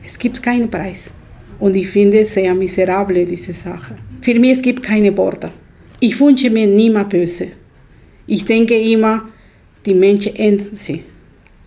Es 0.05 0.19
gibt 0.19 0.43
keinen 0.43 0.71
Preis. 0.71 1.11
Und 1.59 1.77
ich 1.77 1.89
finde 1.89 2.25
sehr 2.25 2.55
miserabel, 2.55 3.25
diese 3.25 3.53
Sache. 3.53 3.95
Für 4.21 4.35
mich 4.39 4.53
es 4.53 4.63
gibt 4.63 4.83
keine 4.83 5.17
Worte. 5.17 5.51
Ich 6.01 6.19
wünsche 6.19 6.51
mir 6.51 6.67
niemand 6.67 7.11
böse. 7.11 7.49
Ich 8.27 8.45
denke 8.45 8.75
immer, 8.75 9.29
die 9.87 9.95
Menschen 9.95 10.35
ändern 10.37 10.75
sich. 10.75 11.05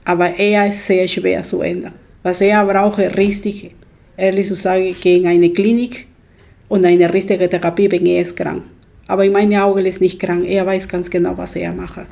Aber 0.04 0.38
er 0.38 0.68
ist 0.68 0.86
sehr 0.86 1.08
schwer 1.08 1.42
zu 1.44 1.62
ändern. 1.62 1.94
Was 2.24 2.42
er 2.42 2.66
braucht, 2.66 3.00
richtig, 3.18 3.72
ehrlich 4.18 4.48
zu 4.48 4.56
sagen, 4.56 4.96
gegen 5.00 5.28
eine 5.28 5.50
Klinik 5.52 6.08
und 6.68 6.86
eine 6.86 7.14
richtige 7.14 7.50
Therapie, 7.50 7.92
wenn 7.92 8.06
er 8.06 8.22
ist 8.22 8.36
krank. 8.36 8.64
Aber 9.08 9.24
in 9.24 9.32
meinen 9.32 9.56
Augen 9.56 9.86
ist 9.86 10.02
nicht 10.02 10.20
krank. 10.20 10.46
Er 10.48 10.66
weiß 10.66 10.88
ganz 10.88 11.10
genau, 11.10 11.38
was 11.38 11.56
er 11.56 11.72
macht. 11.72 12.08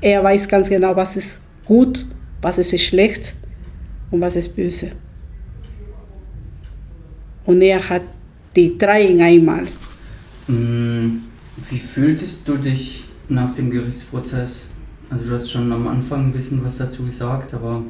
Er 0.00 0.24
weiß 0.24 0.48
ganz 0.48 0.68
genau, 0.68 0.96
was 0.96 1.16
ist 1.16 1.42
gut, 1.64 2.06
was 2.40 2.58
ist 2.58 2.80
schlecht 2.80 3.34
und 4.10 4.20
was 4.20 4.36
ist 4.36 4.56
böse. 4.56 4.92
Und 7.44 7.60
er 7.62 7.86
hat 7.88 8.02
die 8.56 8.78
drei 8.78 9.02
in 9.02 9.20
einmal. 9.20 9.66
Mm, 10.48 11.22
wie 11.68 11.78
fühltest 11.78 12.48
du 12.48 12.56
dich 12.56 13.04
nach 13.28 13.54
dem 13.54 13.70
Gerichtsprozess? 13.70 14.66
Also 15.10 15.28
du 15.28 15.34
hast 15.34 15.50
schon 15.50 15.70
am 15.72 15.86
Anfang 15.88 16.26
ein 16.26 16.32
bisschen 16.32 16.64
was 16.64 16.78
dazu 16.78 17.04
gesagt, 17.04 17.52
aber 17.52 17.82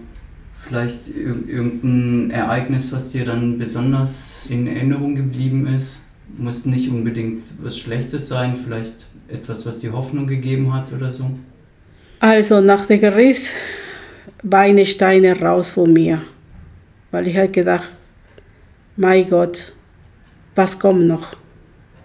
vielleicht 0.57 1.09
irgendein 1.09 2.31
Ereignis, 2.31 2.93
was 2.93 3.13
dir 3.13 3.25
dann 3.25 3.59
besonders 3.59 4.47
in 4.49 4.67
Erinnerung 4.67 5.15
geblieben 5.15 5.67
ist? 5.67 6.01
Muss 6.39 6.65
nicht 6.65 6.89
unbedingt 6.89 7.45
was 7.63 7.79
Schlechtes 7.79 8.29
sein, 8.29 8.57
vielleicht 8.57 8.95
etwas, 9.29 9.67
was 9.67 9.79
dir 9.79 9.93
Hoffnung 9.93 10.27
gegeben 10.27 10.73
hat 10.73 10.93
oder 10.93 11.13
so? 11.13 11.31
Also 12.23 12.61
nach 12.61 12.85
dem 12.85 13.01
Gericht 13.01 13.55
war 14.43 14.61
eine 14.61 14.85
Steine 14.85 15.41
raus 15.41 15.71
von 15.71 15.91
mir, 15.91 16.21
weil 17.11 17.27
ich 17.29 17.35
halt 17.35 17.55
gedacht, 17.55 17.89
mein 18.97 19.27
Gott, 19.31 19.73
was 20.55 20.79
kommt 20.79 21.07
noch? 21.07 21.35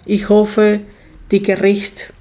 Ich 0.05 0.29
hoffe, 0.29 0.79
die 1.31 1.43
Gericht 1.43 2.13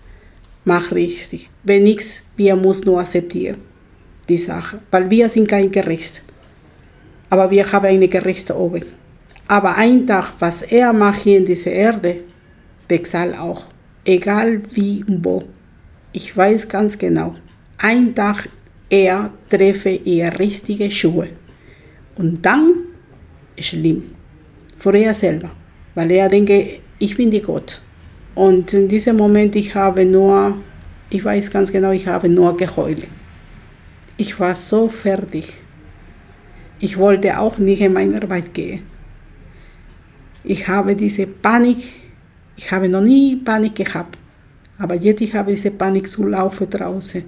macht 0.65 0.91
richtig. 0.91 1.51
Wenn 1.63 1.85
nichts, 1.85 2.25
wir 2.37 2.57
müssen 2.57 2.87
nur 2.87 2.99
akzeptieren 2.99 3.59
die 4.29 4.39
Sache, 4.39 4.81
weil 4.91 5.09
wir 5.09 5.29
sind 5.29 5.47
kein 5.47 5.71
Gericht. 5.71 6.25
Aber 7.31 7.49
wir 7.49 7.71
haben 7.71 7.87
eine 7.87 8.09
Gericht 8.09 8.51
oben. 8.51 8.87
Aber 9.47 9.77
ein 9.77 10.05
Tag, 10.05 10.33
was 10.41 10.63
er 10.63 10.93
macht 10.93 11.23
hier 11.23 11.39
in 11.39 11.45
dieser 11.45 11.71
Erde, 11.71 12.23
bezahlt 12.89 13.39
auch. 13.39 13.67
Egal 14.05 14.63
wie 14.73 15.05
und 15.05 15.25
wo. 15.25 15.45
Ich 16.13 16.37
weiß 16.37 16.69
ganz 16.69 16.99
genau. 16.99 17.37
Ein 17.79 18.15
Tag 18.15 18.49
er 18.89 19.31
treffe 19.49 19.91
ihr 19.91 20.39
richtige 20.39 20.91
Schuhe. 20.91 21.29
Und 22.17 22.45
dann 22.45 22.75
schlimm. 23.59 24.15
Für 24.79 24.97
er 24.97 25.15
selber. 25.15 25.51
Weil 25.95 26.11
er 26.13 26.29
denke, 26.29 26.81
ich 26.99 27.17
bin 27.17 27.31
die 27.31 27.41
Gott. 27.43 27.81
Und 28.35 28.73
in 28.73 28.89
diesem 28.89 29.17
Moment, 29.17 29.57
ich 29.57 29.75
habe 29.75 30.05
nur, 30.05 30.59
ich 31.11 31.25
weiß 31.25 31.51
ganz 31.51 31.71
genau, 31.71 31.93
ich 31.93 32.07
habe 32.07 32.29
nur 32.29 32.57
geheult. 32.57 33.07
Ich 34.17 34.39
war 34.39 34.55
so 34.55 34.89
fertig. 34.89 35.55
Ich 36.81 36.99
wollte 36.99 37.39
auch 37.39 37.59
nicht 37.59 37.81
in 37.81 37.93
meine 37.93 38.21
Arbeit 38.21 38.53
gehen. 38.53 38.83
Ich 40.43 40.69
habe 40.69 40.95
diese 40.95 41.27
Panik, 41.27 41.79
ich 42.57 42.71
habe 42.71 42.89
noch 42.89 43.01
nie 43.01 43.37
Panik 43.37 43.77
gehabt, 43.77 44.19
aber 44.79 44.95
jetzt 44.95 45.23
ich 45.23 45.35
habe 45.35 45.53
diese 45.53 45.71
Panik 45.71 46.07
zu 46.07 46.27
laufen 46.27 46.69
draußen. 46.69 47.25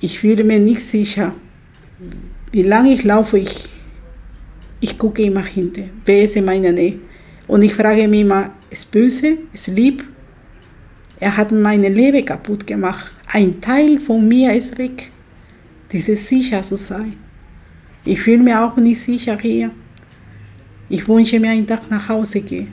Ich 0.00 0.18
fühle 0.18 0.44
mich 0.44 0.60
nicht 0.60 0.82
sicher. 0.82 1.34
Wie 2.52 2.62
lange 2.62 2.94
ich 2.94 3.04
laufe, 3.04 3.38
ich, 3.38 3.68
ich 4.80 4.96
gucke 4.98 5.22
immer 5.22 5.44
hinter. 5.44 5.82
Wer 6.04 6.24
ist 6.24 6.36
in 6.36 6.46
meiner 6.46 6.72
Nähe? 6.72 6.98
Und 7.46 7.62
ich 7.62 7.74
frage 7.74 8.08
mich 8.08 8.22
immer, 8.22 8.50
ist 8.70 8.90
böse, 8.90 9.38
ist 9.52 9.68
lieb? 9.68 10.04
Er 11.18 11.36
hat 11.36 11.52
mein 11.52 11.82
Leben 11.82 12.24
kaputt 12.24 12.66
gemacht. 12.66 13.12
Ein 13.26 13.60
Teil 13.60 13.98
von 13.98 14.26
mir 14.26 14.54
ist 14.54 14.78
weg. 14.78 15.10
Dieses 15.92 16.26
sicher 16.26 16.62
zu 16.62 16.76
sein. 16.76 17.14
Ich 18.04 18.20
fühle 18.20 18.38
mich 18.38 18.54
auch 18.54 18.76
nicht 18.76 19.00
sicher 19.00 19.38
hier. 19.38 19.70
Ich 20.88 21.06
wünsche 21.06 21.38
mir 21.38 21.50
einen 21.50 21.66
Tag 21.66 21.90
nach 21.90 22.08
Hause 22.08 22.40
gehen, 22.40 22.68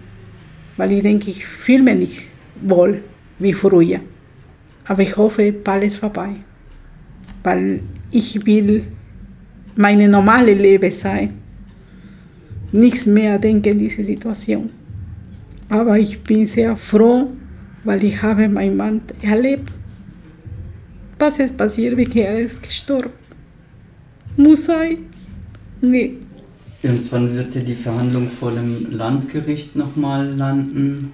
weil 0.77 0.91
ich 0.91 1.03
denke, 1.03 1.29
ich 1.29 1.45
fühle 1.45 1.83
mich 1.83 1.95
nicht 1.95 2.23
wohl 2.61 3.01
wie 3.37 3.53
früher. 3.53 3.99
Aber 4.85 5.01
ich 5.01 5.17
hoffe, 5.17 5.51
bald 5.51 5.83
ist 5.83 5.97
vorbei, 5.97 6.37
weil 7.43 7.81
ich 8.11 8.45
will 8.45 8.83
meine 9.75 10.07
normale 10.07 10.53
Leben 10.53 10.91
sein. 10.91 11.33
Nichts 12.71 13.05
mehr 13.05 13.39
denken 13.39 13.69
in 13.69 13.79
diese 13.79 14.03
Situation. 14.03 14.69
Aber 15.69 15.97
ich 15.97 16.19
bin 16.21 16.45
sehr 16.45 16.75
froh, 16.75 17.29
weil 17.83 18.03
ich 18.03 18.21
habe 18.21 18.47
meinen 18.49 18.77
Mann 18.77 19.01
erlebt. 19.21 19.71
Was 21.19 21.39
ist 21.39 21.57
passiert, 21.57 21.97
wenn 21.97 22.11
er 22.11 22.39
ist 22.39 22.61
gestorben? 22.61 23.11
Muss 24.35 24.65
sein? 24.65 24.97
Nee. 25.81 26.17
Irgendwann 26.83 27.35
wird 27.35 27.55
ja 27.55 27.61
die 27.61 27.75
Verhandlung 27.75 28.29
vor 28.29 28.51
dem 28.51 28.91
Landgericht 28.91 29.75
nochmal 29.75 30.27
landen. 30.27 31.13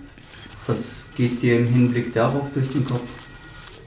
Was 0.67 1.09
geht 1.15 1.41
dir 1.41 1.59
im 1.59 1.67
Hinblick 1.67 2.13
darauf 2.13 2.51
durch 2.53 2.69
den 2.69 2.85
Kopf? 2.85 3.07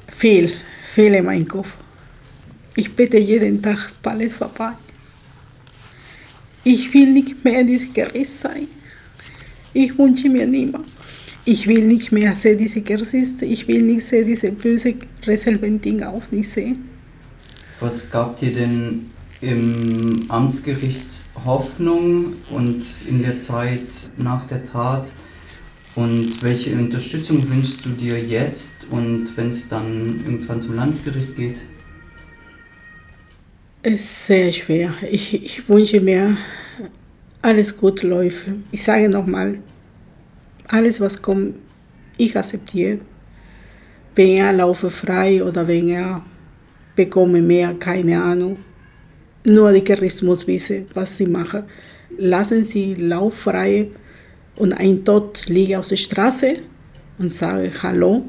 Viel, 0.08 0.52
viel 0.94 1.14
in 1.14 1.24
meinem 1.24 1.46
Kopf. 1.46 1.76
Ich 2.78 2.94
bete 2.94 3.18
jeden 3.18 3.62
Tag, 3.62 3.90
alles 4.02 4.34
vorbei. 4.34 4.72
Ich 6.62 6.92
will 6.92 7.10
nicht 7.10 7.42
mehr 7.42 7.60
in 7.60 7.66
diesem 7.68 7.94
Gericht 7.94 8.30
sein. 8.30 8.68
Ich 9.72 9.96
wünsche 9.96 10.28
mir 10.28 10.46
niemand. 10.46 10.86
Ich 11.46 11.66
will 11.66 11.86
nicht 11.86 12.12
mehr 12.12 12.34
sehen 12.34 12.58
diese 12.58 12.82
Gerichte. 12.82 13.46
Ich 13.46 13.66
will 13.66 13.80
nicht 13.80 14.04
sehen 14.04 14.26
diese 14.26 14.52
böse 14.52 14.94
Reserventin 15.24 16.02
auch 16.02 16.30
nicht 16.30 16.50
sehen. 16.50 16.84
Was 17.80 18.10
gab 18.10 18.38
dir 18.40 18.52
denn 18.52 19.10
im 19.40 20.24
Amtsgericht 20.28 21.06
Hoffnung 21.44 22.34
und 22.50 22.84
in 23.08 23.22
der 23.22 23.38
Zeit 23.38 23.88
nach 24.18 24.46
der 24.48 24.64
Tat? 24.64 25.12
Und 25.94 26.42
welche 26.42 26.74
Unterstützung 26.74 27.48
wünschst 27.48 27.86
du 27.86 27.90
dir 27.90 28.22
jetzt 28.22 28.86
und 28.90 29.34
wenn 29.36 29.48
es 29.48 29.66
dann 29.68 30.20
irgendwann 30.26 30.60
zum 30.60 30.76
Landgericht 30.76 31.36
geht? 31.36 31.56
Es 33.88 34.00
ist 34.00 34.26
sehr 34.26 34.52
schwer. 34.52 34.94
Ich, 35.08 35.32
ich 35.32 35.68
wünsche 35.68 36.00
mir, 36.00 36.36
alles 37.40 37.76
gut 37.76 38.02
läuft. 38.02 38.48
Ich 38.72 38.82
sage 38.82 39.08
nochmal, 39.08 39.58
alles 40.66 41.00
was 41.00 41.22
kommt, 41.22 41.54
ich 42.16 42.36
akzeptiere. 42.36 42.98
Wenn 44.16 44.38
er 44.38 44.52
laufe 44.52 44.90
frei 44.90 45.44
oder 45.44 45.68
wenn 45.68 45.86
er 45.86 46.20
bekomme 46.96 47.40
mehr, 47.40 47.74
keine 47.74 48.20
Ahnung. 48.20 48.56
Nur 49.44 49.72
die 49.72 50.24
muss 50.24 50.48
wissen, 50.48 50.88
was 50.92 51.16
sie 51.16 51.26
machen. 51.26 51.62
Lassen 52.18 52.64
sie 52.64 52.94
lauffrei 52.94 53.86
und 54.56 54.72
ein 54.72 55.04
Tod 55.04 55.46
liegt 55.46 55.76
auf 55.76 55.86
der 55.86 55.94
Straße 55.94 56.56
und 57.18 57.30
sage 57.30 57.70
Hallo, 57.84 58.24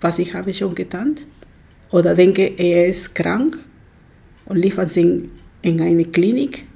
was 0.00 0.20
ich 0.20 0.32
habe 0.32 0.54
schon 0.54 0.72
getan. 0.72 1.16
Oder 1.90 2.14
denke, 2.14 2.44
er 2.56 2.86
ist 2.86 3.12
krank 3.12 3.58
und 4.46 4.58
liefern 4.58 4.88
sie 4.88 5.28
in 5.62 5.80
eine 5.80 6.04
Klinik. 6.04 6.66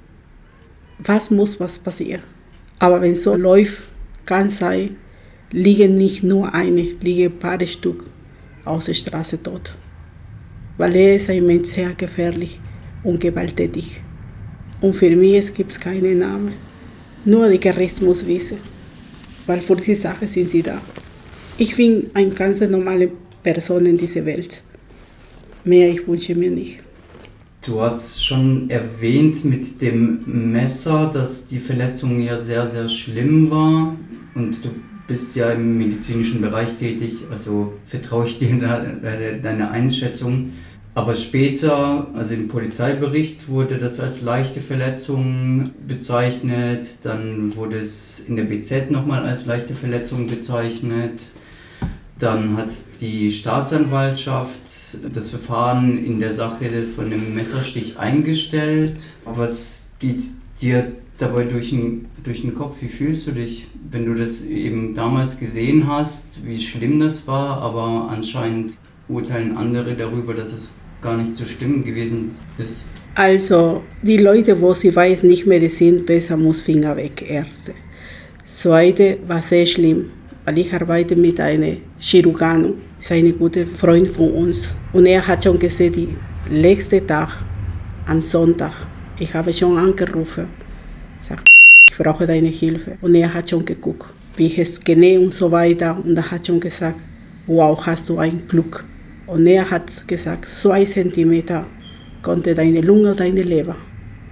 Was 0.99 1.31
muss 1.31 1.59
was 1.61 1.79
passieren? 1.79 2.23
Aber 2.79 3.01
wenn 3.01 3.15
so 3.15 3.35
läuft, 3.35 3.83
kann 4.25 4.49
sein, 4.49 4.97
liegen 5.51 5.97
nicht 5.97 6.23
nur 6.23 6.53
eine, 6.53 6.83
liegen 7.01 7.33
ein 7.33 7.39
paar 7.39 7.65
Stück 7.67 8.05
auf 8.65 8.85
der 8.85 8.95
Straße 8.95 9.43
tot. 9.43 9.75
Weil 10.77 10.97
er 10.97 11.17
ist 11.17 11.31
ein 11.31 11.47
Mensch 11.47 11.69
sehr 11.69 11.93
gefährlich 11.95 12.61
und 13.03 13.21
gewalttätig. 13.21 14.03
Und 14.81 14.95
für 14.95 15.15
mich 15.15 15.55
gibt 15.55 15.73
es 15.73 15.81
keinen 15.81 16.19
Namen. 16.19 16.53
Nur 17.25 17.49
der 17.49 17.59
Gericht 17.59 18.03
muss 18.03 18.27
wissen, 18.27 18.59
weil 19.47 19.61
für 19.61 19.77
diese 19.77 19.97
Sache 19.97 20.27
sind 20.27 20.49
sie 20.49 20.63
da. 20.63 20.81
Ich 21.59 21.75
bin 21.75 22.11
eine 22.13 22.31
ganz 22.31 22.61
normale 22.61 23.11
Person 23.43 23.87
in 23.87 23.97
dieser 23.97 24.27
Welt. 24.27 24.63
Mehr 25.65 25.89
ich 25.89 26.07
wünsche 26.07 26.35
mir 26.35 26.51
nicht. 26.51 26.86
Du 27.67 27.81
hast 27.81 28.25
schon 28.25 28.71
erwähnt 28.71 29.45
mit 29.45 29.83
dem 29.83 30.53
Messer, 30.53 31.11
dass 31.13 31.49
die 31.49 31.59
Verletzung 31.59 32.21
ja 32.21 32.41
sehr, 32.41 32.71
sehr 32.71 32.89
schlimm 32.89 33.51
war. 33.51 33.97
Und 34.37 34.65
du 34.65 34.69
bist 35.09 35.35
ja 35.35 35.51
im 35.51 35.77
medizinischen 35.77 36.41
Bereich 36.41 36.77
tätig, 36.77 37.25
also 37.29 37.73
vertraue 37.85 38.27
ich 38.27 38.39
dir 38.39 38.57
deine 39.43 39.71
Einschätzung. 39.73 40.53
Aber 40.95 41.15
später, 41.15 42.07
also 42.15 42.35
im 42.35 42.47
Polizeibericht, 42.47 43.49
wurde 43.49 43.79
das 43.79 43.99
als 43.99 44.23
leichte 44.23 44.61
Verletzung 44.61 45.65
bezeichnet. 45.89 46.99
Dann 47.03 47.57
wurde 47.57 47.81
es 47.81 48.23
in 48.29 48.37
der 48.37 48.45
BZ 48.45 48.93
nochmal 48.93 49.25
als 49.25 49.45
leichte 49.45 49.75
Verletzung 49.75 50.29
bezeichnet. 50.29 51.21
Dann 52.19 52.57
hat 52.57 52.69
die 53.01 53.31
Staatsanwaltschaft 53.31 54.61
das 55.13 55.31
Verfahren 55.31 56.03
in 56.03 56.19
der 56.19 56.33
Sache 56.33 56.87
von 56.87 57.11
dem 57.11 57.35
Messerstich 57.35 57.99
eingestellt. 57.99 59.13
Was 59.25 59.91
geht 59.99 60.23
dir 60.61 60.93
dabei 61.19 61.45
durch 61.45 61.71
den, 61.71 62.07
durch 62.25 62.43
den 62.43 62.55
Kopf? 62.55 62.81
Wie 62.81 62.89
fühlst 62.89 63.27
du 63.27 63.33
dich, 63.33 63.67
wenn 63.91 64.07
du 64.07 64.15
das 64.15 64.43
eben 64.43 64.95
damals 64.95 65.39
gesehen 65.39 65.87
hast, 65.87 66.45
wie 66.45 66.59
schlimm 66.59 67.01
das 67.01 67.27
war, 67.27 67.61
aber 67.61 68.09
anscheinend 68.11 68.73
urteilen 69.09 69.57
andere 69.57 69.95
darüber, 69.95 70.35
dass 70.35 70.53
es 70.53 70.75
gar 71.03 71.17
nicht 71.17 71.37
so 71.37 71.45
schlimm 71.45 71.85
gewesen 71.85 72.31
ist? 72.59 72.85
Also, 73.15 73.83
die 74.03 74.19
Leute, 74.19 74.61
wo 74.61 74.75
sie 74.75 74.95
weiß, 74.95 75.23
nicht 75.23 75.47
Medizin, 75.47 76.05
besser 76.05 76.37
muss 76.37 76.61
Finger 76.61 76.97
weg, 76.97 77.25
erste. 77.29 77.73
Zweite 78.45 79.19
war 79.27 79.41
sehr 79.43 79.65
schlimm, 79.65 80.11
weil 80.47 80.59
ich 80.59 80.73
arbeite 80.73 81.17
mit 81.17 81.41
einem 81.41 81.79
Chirurgano, 81.99 82.75
ist 83.01 83.11
ein 83.11 83.35
Freund 83.77 84.09
von 84.09 84.31
uns. 84.31 84.77
Und 84.93 85.07
er 85.07 85.27
hat 85.27 85.43
schon 85.43 85.59
gesehen, 85.59 85.93
die 85.93 86.17
letzte 86.51 87.05
Tag, 87.05 87.31
am 88.07 88.23
Sonntag, 88.23 88.71
ich 89.19 89.35
habe 89.35 89.53
schon 89.53 89.77
angerufen, 89.77 90.47
sagt, 91.21 91.49
ich 91.89 91.97
brauche 91.99 92.27
deine 92.27 92.49
Hilfe. 92.49 92.97
Und 93.01 93.17
er 93.17 93.35
hat 93.35 93.51
schon 93.51 93.65
geguckt, 93.65 94.07
wie 94.37 94.47
ich 94.47 94.59
es 94.61 94.79
kenne 94.79 95.19
und 95.19 95.35
so 95.35 95.51
weiter. 95.51 95.99
Und 96.05 96.17
er 96.17 96.31
hat 96.31 96.47
schon 96.47 96.61
gesagt, 96.61 97.01
wow, 97.49 97.85
hast 97.85 98.09
du 98.09 98.19
ein 98.19 98.47
Glück. 98.47 98.85
Und 99.27 99.49
er 99.49 99.69
hat 99.69 100.07
gesagt, 100.07 100.47
zwei 100.47 100.85
Zentimeter 100.85 101.67
konnte 102.23 102.55
deine 102.55 102.83
Lunge, 102.83 103.17
deine 103.17 103.43
Leber. 103.43 103.77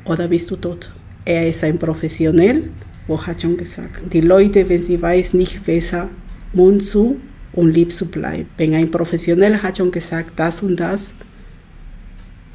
Oder 0.04 0.28
bist 0.28 0.48
du 0.48 0.54
tot? 0.56 0.92
Er 1.24 1.48
ist 1.48 1.64
ein 1.64 1.76
Professionell, 1.76 2.70
wo 3.06 3.20
hat 3.20 3.42
schon 3.42 3.56
gesagt, 3.56 4.12
die 4.12 4.20
Leute, 4.20 4.68
wenn 4.68 4.82
sie 4.82 5.00
weiß, 5.00 5.34
nicht 5.34 5.64
besser 5.64 6.08
Mund 6.52 6.82
zu 6.82 7.20
und 7.52 7.72
lieb 7.72 7.92
zu 7.92 8.10
bleiben. 8.10 8.48
Wenn 8.56 8.74
ein 8.74 8.90
Professionell 8.90 9.62
hat 9.62 9.78
schon 9.78 9.90
gesagt, 9.90 10.30
das 10.36 10.62
und 10.62 10.76
das, 10.76 11.12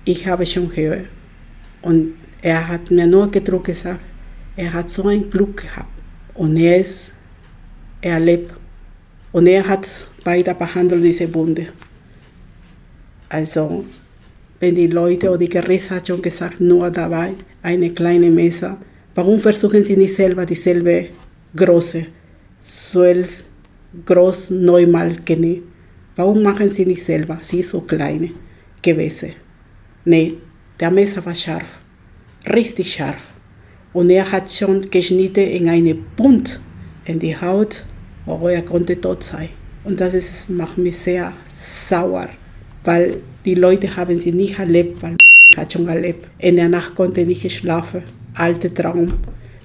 ich 0.06 0.26
habe 0.28 0.46
schon 0.46 0.70
gehört. 0.70 1.06
Und 1.82 2.14
er 2.42 2.68
hat 2.68 2.90
mir 2.92 3.08
nur 3.08 3.30
gedruckt 3.30 3.68
gesagt, 3.68 4.02
er 4.56 4.74
hat 4.74 4.90
so 4.90 5.08
ein 5.08 5.30
Glück 5.30 5.62
gehabt. 5.62 5.90
Und 6.34 6.58
er 6.58 6.78
ist, 6.78 7.14
er 8.02 8.20
lebt. 8.20 8.54
Und 9.32 9.48
er 9.48 9.68
hat 9.68 9.88
weiter 10.24 10.54
behandelt 10.54 11.04
diese 11.04 11.34
Wunde. 11.34 11.68
Also, 13.30 13.86
wenn 14.60 14.76
die 14.76 14.88
Leute 14.88 15.30
oder 15.30 15.38
die 15.38 15.50
Gericht 15.50 15.92
hat 15.92 16.08
schon 16.08 16.22
gesagt, 16.22 16.60
nur 16.60 16.90
dabei 16.90 17.34
eine 17.62 17.92
kleine 17.92 18.30
Messe, 18.30 18.78
warum 19.16 19.40
versuchen 19.40 19.84
sie 19.84 19.98
nicht 19.98 20.16
selber 20.16 20.46
dieselbe 20.46 21.08
große, 21.56 22.06
zwölf 22.62 23.32
groß 24.06 24.52
neunmal 24.52 25.16
gene? 25.26 25.62
Warum 26.16 26.44
machen 26.44 26.70
sie 26.70 26.86
nicht 26.86 27.04
selber? 27.04 27.40
Sie 27.42 27.60
ist 27.60 27.70
so 27.70 27.82
kleine 27.82 28.32
gewesen. 28.82 29.34
Nee, 30.06 30.36
der 30.80 30.92
Messer 30.92 31.26
war 31.26 31.36
scharf, 31.36 31.82
richtig 32.54 32.94
scharf. 32.94 33.34
Und 33.94 34.10
er 34.10 34.32
hat 34.32 34.52
schon 34.52 34.90
geschnitten 34.90 35.48
in 35.48 35.68
eine 35.68 35.96
Bund 35.96 36.60
in 37.06 37.20
die 37.20 37.36
Haut, 37.36 37.84
wo 38.26 38.48
er 38.48 38.62
konnte 38.62 39.00
tot 39.00 39.24
sein. 39.24 39.50
Und 39.84 40.00
das 40.00 40.14
ist, 40.14 40.50
macht 40.50 40.78
mich 40.78 40.98
sehr 40.98 41.34
sauer, 41.54 42.30
weil 42.84 43.22
die 43.46 43.56
Leute 43.56 43.96
haben 43.96 44.20
sie 44.20 44.32
nicht 44.32 44.60
erlebt, 44.60 45.02
weil 45.02 45.16
Martin 45.24 45.58
hat 45.58 45.74
schon 45.74 45.88
erlebt. 45.88 46.28
In 46.38 46.58
der 46.58 46.70
Nacht 46.70 46.96
konnte 46.96 47.26
nicht 47.26 47.50
schlafen, 47.52 48.04
alter 48.40 48.74
Traum, 48.74 49.14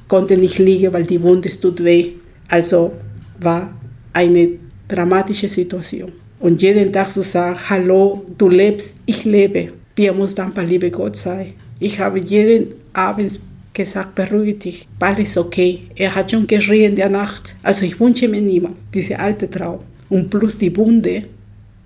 konnte 0.08 0.36
nicht 0.36 0.58
liegen, 0.58 0.92
weil 0.92 1.04
die 1.04 1.22
Wunde 1.22 1.48
tut 1.48 1.82
weh. 1.82 2.12
Also 2.48 2.92
war 3.40 3.72
eine 4.12 4.48
dramatische 4.88 5.48
Situation. 5.48 6.12
Und 6.40 6.60
jeden 6.60 6.92
Tag 6.92 7.10
zu 7.10 7.22
sagen, 7.22 7.58
hallo, 7.68 8.24
du 8.36 8.48
lebst, 8.48 9.00
ich 9.06 9.24
lebe. 9.24 9.72
Wir 9.96 10.12
müssen 10.12 10.36
dankbar, 10.36 10.64
liebe 10.64 10.90
Gott 10.90 11.16
sei. 11.16 11.54
Ich 11.78 11.98
habe 11.98 12.18
jeden 12.18 12.74
Abend 12.92 13.40
gesagt, 13.72 14.14
beruhige 14.14 14.54
dich, 14.54 14.86
alles 15.00 15.36
okay. 15.36 15.80
Er 15.96 16.14
hat 16.14 16.30
schon 16.30 16.46
geschrien 16.46 16.90
in 16.90 16.96
der 16.96 17.08
Nacht. 17.08 17.56
Also 17.62 17.84
ich 17.84 17.98
wünsche 17.98 18.28
mir 18.28 18.40
niemand, 18.40 18.76
diese 18.92 19.18
alte 19.18 19.50
Traum. 19.50 19.80
Und 20.08 20.30
plus 20.30 20.58
die 20.58 20.76
Wunde, 20.76 21.24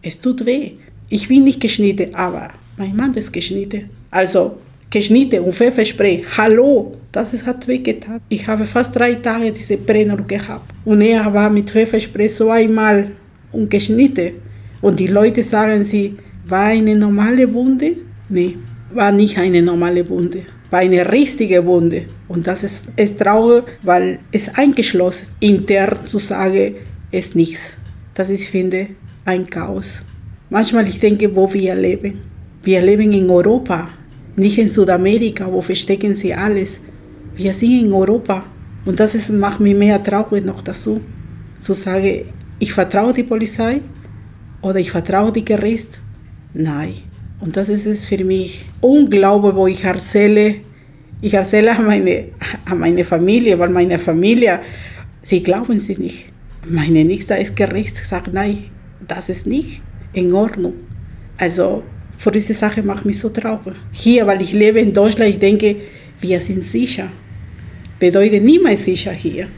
es 0.02 0.20
tut 0.20 0.44
weh. 0.44 0.72
Ich 1.08 1.28
bin 1.28 1.44
nicht 1.44 1.60
geschnitten, 1.60 2.14
aber 2.14 2.50
mein 2.76 2.94
Mann 2.94 3.14
ist 3.14 3.32
geschnitten. 3.32 3.88
Also 4.10 4.58
geschnitten 4.90 5.40
und 5.44 5.54
Pfefferspray, 5.54 6.24
hallo, 6.36 6.92
das 7.12 7.32
ist, 7.32 7.46
hat 7.46 7.66
wehgetan. 7.68 8.20
Ich 8.28 8.46
habe 8.46 8.64
fast 8.64 8.96
drei 8.96 9.14
Tage 9.14 9.52
diese 9.52 9.76
Brenner 9.76 10.16
gehabt. 10.16 10.72
Und 10.84 11.00
er 11.00 11.32
war 11.32 11.50
mit 11.50 11.70
Pfefferspray 11.70 12.28
so 12.28 12.50
einmal 12.50 13.10
und 13.52 13.70
geschnitten. 13.70 14.32
Und 14.80 14.98
die 14.98 15.06
Leute 15.06 15.42
sagen 15.42 15.84
sie, 15.84 16.16
war 16.46 16.66
eine 16.66 16.94
normale 16.94 17.52
Wunde? 17.52 17.96
Nee, 18.28 18.56
war 18.92 19.12
nicht 19.12 19.38
eine 19.38 19.62
normale 19.62 20.08
Wunde 20.08 20.42
war 20.70 20.80
eine 20.80 21.10
richtige 21.10 21.64
Wunde. 21.64 22.04
Und 22.28 22.46
das 22.46 22.62
ist, 22.62 22.88
ist 22.96 23.20
traurig, 23.20 23.64
weil 23.82 24.18
es 24.32 24.54
eingeschlossen 24.54 25.28
intern 25.40 26.06
zu 26.06 26.18
sagen, 26.18 26.74
ist 27.10 27.34
nichts. 27.34 27.72
Das 28.14 28.30
ist, 28.30 28.46
finde 28.48 28.88
ein 29.24 29.48
Chaos. 29.48 30.02
Manchmal 30.50 30.88
ich 30.88 30.98
denke, 30.98 31.34
wo 31.34 31.52
wir 31.52 31.74
leben. 31.74 32.20
Wir 32.62 32.80
leben 32.80 33.12
in 33.12 33.30
Europa, 33.30 33.88
nicht 34.38 34.58
in 34.58 34.68
Südamerika, 34.68 35.50
wo 35.50 35.60
verstecken 35.60 36.14
sie 36.14 36.34
alles. 36.34 36.80
Wir 37.34 37.54
sind 37.54 37.86
in 37.86 37.92
Europa. 37.92 38.44
Und 38.84 38.98
das 38.98 39.14
ist, 39.14 39.30
macht 39.30 39.60
mich 39.60 39.76
mehr 39.76 40.02
traurig 40.02 40.44
noch 40.44 40.62
dazu. 40.62 41.00
Zu 41.58 41.74
sagen, 41.74 42.22
ich 42.58 42.72
vertraue 42.72 43.12
die 43.12 43.22
Polizei 43.22 43.80
oder 44.62 44.78
ich 44.78 44.90
vertraue 44.90 45.32
die 45.32 45.44
Gericht. 45.44 46.00
Nein, 46.54 46.94
und 47.40 47.56
das 47.56 47.68
ist 47.68 47.86
es 47.86 48.04
für 48.04 48.24
mich 48.24 48.66
Unglaube, 48.80 49.54
wo 49.54 49.66
ich 49.66 49.84
erzähle. 49.84 50.56
Ich 51.20 51.34
erzähle 51.34 51.76
an 51.76 51.86
meine, 51.86 52.24
an 52.64 52.78
meine 52.78 53.04
Familie, 53.04 53.58
weil 53.58 53.68
meine 53.68 53.98
Familie, 53.98 54.60
sie 55.22 55.42
glauben 55.42 55.78
sie 55.78 55.96
nicht. 55.96 56.32
Meine 56.68 57.04
Nichte 57.04 57.34
ist 57.34 57.56
Gericht, 57.56 57.96
sagt, 57.96 58.32
nein, 58.32 58.64
das 59.06 59.28
ist 59.28 59.46
nicht 59.46 59.82
in 60.12 60.32
Ordnung. 60.32 60.74
Also, 61.38 61.82
für 62.18 62.30
diese 62.30 62.52
Sache 62.52 62.82
macht 62.82 63.06
mich 63.06 63.18
so 63.18 63.30
traurig. 63.30 63.76
Hier, 63.92 64.26
weil 64.26 64.42
ich 64.42 64.52
lebe 64.52 64.78
in 64.80 64.92
Deutschland, 64.92 65.30
ich 65.30 65.38
denke, 65.38 65.76
wir 66.20 66.40
sind 66.40 66.62
sicher. 66.62 67.08
Bedeutet 67.98 68.44
niemand 68.44 68.76
sicher 68.76 69.12
hier. 69.12 69.48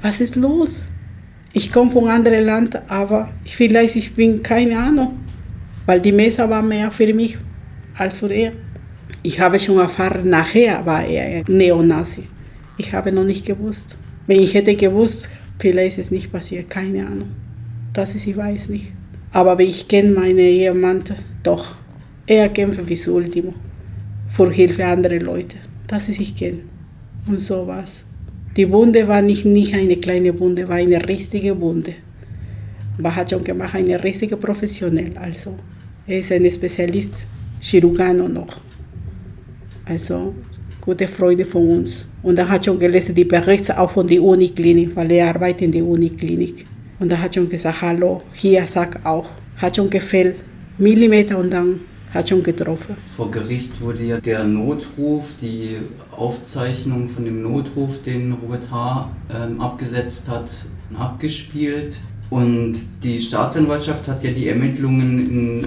Was 0.00 0.22
ist 0.22 0.36
los? 0.36 0.84
Ich 1.52 1.70
komme 1.70 1.90
von 1.90 2.04
einem 2.04 2.16
anderen 2.16 2.46
Land, 2.46 2.80
aber 2.88 3.30
vielleicht 3.44 3.96
ich 3.96 4.14
bin 4.14 4.42
keine 4.42 4.78
Ahnung 4.78 5.18
weil 5.86 6.00
die 6.00 6.12
Mesa 6.12 6.48
war 6.48 6.62
mehr 6.62 6.90
für 6.90 7.12
mich 7.12 7.36
als 7.96 8.18
für 8.18 8.32
er. 8.32 8.52
Ich 9.22 9.38
habe 9.38 9.58
schon 9.58 9.78
erfahren, 9.78 10.28
nachher 10.28 10.84
war 10.84 11.04
er 11.04 11.44
Neonazi. 11.48 12.24
Ich 12.78 12.92
habe 12.92 13.12
noch 13.12 13.24
nicht 13.24 13.46
gewusst. 13.46 13.98
Wenn 14.26 14.40
ich 14.40 14.54
hätte 14.54 14.74
gewusst, 14.74 15.28
vielleicht 15.58 15.98
ist 15.98 16.06
es 16.06 16.10
nicht 16.10 16.32
passiert, 16.32 16.70
keine 16.70 17.06
Ahnung. 17.06 17.30
Das 17.92 18.14
ist, 18.14 18.26
ich 18.26 18.36
weiß 18.36 18.68
nicht. 18.70 18.92
Aber 19.32 19.58
ich 19.60 19.88
kenne 19.88 20.12
meinen 20.12 20.38
Ehemann 20.38 21.02
doch. 21.42 21.76
Er 22.26 22.48
kämpft 22.50 22.84
bis 22.86 23.08
Ultimo 23.08 23.54
für 24.28 24.50
Hilfe 24.50 24.84
anderer 24.84 25.20
Leute. 25.20 25.56
Das 25.86 26.08
ist, 26.08 26.20
ich 26.20 26.36
kenne. 26.36 26.60
Und 27.26 27.40
so 27.40 27.66
was. 27.66 28.04
Die 28.56 28.70
Wunde 28.70 29.08
war 29.08 29.22
nicht, 29.22 29.46
nicht 29.46 29.74
eine 29.74 29.96
kleine 29.96 30.38
Wunde, 30.38 30.68
war 30.68 30.76
eine 30.76 31.06
richtige 31.08 31.58
Wunde. 31.58 31.94
Aber 32.98 33.16
hat 33.16 33.30
schon 33.30 33.42
gemacht, 33.42 33.74
eine 33.74 34.02
richtige 34.04 34.36
Professionell. 34.36 35.16
Also 35.16 35.54
er 36.06 36.18
ist 36.18 36.30
ein 36.32 36.50
Spezialist, 36.50 37.26
Chirurgano 37.60 38.28
noch. 38.28 38.60
Also 39.86 40.34
gute 40.80 41.08
Freunde 41.08 41.46
von 41.46 41.68
uns. 41.78 42.06
Und 42.22 42.38
er 42.38 42.48
hat 42.48 42.66
schon 42.66 42.78
gelesen, 42.78 43.14
die 43.14 43.24
Berichte 43.24 43.78
auch 43.78 43.90
von 43.90 44.06
der 44.06 44.22
Uniklinik, 44.22 44.94
weil 44.94 45.10
er 45.12 45.28
arbeitet 45.28 45.62
in 45.62 45.72
der 45.72 45.84
Uniklinik. 45.84 46.66
Und 47.02 47.10
er 47.10 47.20
hat 47.20 47.34
schon 47.34 47.48
gesagt, 47.48 47.82
hallo, 47.82 48.18
hier 48.32 48.64
sagt 48.64 49.04
auch, 49.04 49.28
hat 49.56 49.74
schon 49.74 49.90
gefällt, 49.90 50.36
Millimeter 50.78 51.36
und 51.36 51.52
dann 51.52 51.80
hat 52.14 52.28
schon 52.28 52.44
getroffen. 52.44 52.94
Vor 53.16 53.28
Gericht 53.28 53.80
wurde 53.80 54.04
ja 54.04 54.20
der 54.20 54.44
Notruf, 54.44 55.34
die 55.42 55.78
Aufzeichnung 56.12 57.08
von 57.08 57.24
dem 57.24 57.42
Notruf, 57.42 58.00
den 58.02 58.30
Robert 58.34 58.70
H. 58.70 59.10
Ähm, 59.34 59.60
abgesetzt 59.60 60.28
hat, 60.28 60.48
abgespielt. 60.96 62.00
Und 62.30 62.74
die 63.02 63.18
Staatsanwaltschaft 63.18 64.06
hat 64.06 64.22
ja 64.22 64.30
die 64.30 64.46
Ermittlungen 64.46 65.18
in 65.18 65.62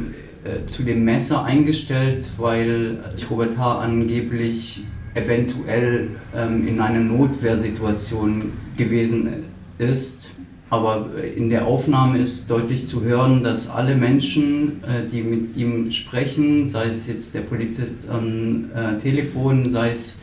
äh, 0.46 0.66
zu 0.68 0.84
dem 0.84 1.04
Messer 1.04 1.44
eingestellt, 1.44 2.24
weil 2.38 2.98
Robert 3.30 3.58
H. 3.58 3.80
angeblich 3.80 4.86
eventuell 5.16 6.12
ähm, 6.34 6.66
in 6.66 6.80
einer 6.80 7.02
Notwehrsituation 7.02 8.54
gewesen 8.78 9.44
ist. 9.78 10.32
Aber 10.76 11.08
in 11.24 11.48
der 11.50 11.68
Aufnahme 11.68 12.18
ist 12.18 12.52
deutlich 12.52 12.86
zu 12.86 13.02
hören, 13.02 13.44
dass 13.44 13.70
alle 13.70 13.96
Menschen, 13.96 14.84
äh, 14.84 15.08
die 15.10 15.22
mit 15.22 15.56
ihm 15.56 15.90
sprechen, 15.90 16.68
sei 16.68 16.88
es 16.88 17.08
jetzt 17.08 17.34
der 17.34 17.42
Polizist 17.42 18.10
am 18.10 18.66
äh, 18.76 18.98
Telefon, 18.98 19.70
sei 19.70 19.92
es 19.92 20.18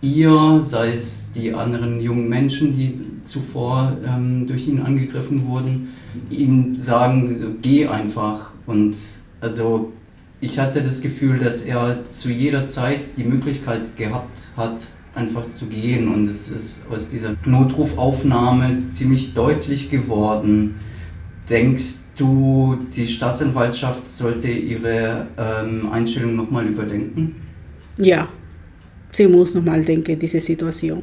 ihr, 0.00 0.62
sei 0.64 0.94
es 0.94 1.30
die 1.32 1.52
anderen 1.52 2.00
jungen 2.00 2.26
Menschen, 2.26 2.74
die 2.74 3.00
zuvor 3.26 3.98
ähm, 4.06 4.46
durch 4.46 4.66
ihn 4.66 4.80
angegriffen 4.80 5.46
wurden, 5.46 5.90
ihm 6.30 6.80
sagen, 6.80 7.58
geh 7.60 7.86
einfach. 7.86 8.52
Und 8.66 8.96
also 9.42 9.92
ich 10.40 10.58
hatte 10.58 10.82
das 10.82 11.02
Gefühl, 11.02 11.38
dass 11.38 11.60
er 11.60 11.98
zu 12.10 12.30
jeder 12.30 12.66
Zeit 12.66 13.00
die 13.18 13.24
Möglichkeit 13.24 13.94
gehabt 13.98 14.38
hat, 14.56 14.80
einfach 15.14 15.52
zu 15.52 15.66
gehen. 15.66 16.08
Und 16.08 16.28
es 16.28 16.48
ist 16.48 16.82
aus 16.90 17.08
dieser 17.10 17.34
Notrufaufnahme 17.44 18.88
ziemlich 18.90 19.34
deutlich 19.34 19.90
geworden. 19.90 20.76
Denkst 21.48 21.94
du, 22.16 22.78
die 22.94 23.06
Staatsanwaltschaft 23.06 24.08
sollte 24.10 24.48
ihre 24.48 25.26
ähm, 25.38 25.90
Einstellung 25.90 26.36
nochmal 26.36 26.66
überdenken? 26.66 27.36
Ja, 27.98 28.28
sie 29.10 29.26
muss 29.26 29.54
nochmal 29.54 29.82
denken, 29.82 30.18
diese 30.18 30.40
Situation. 30.40 31.02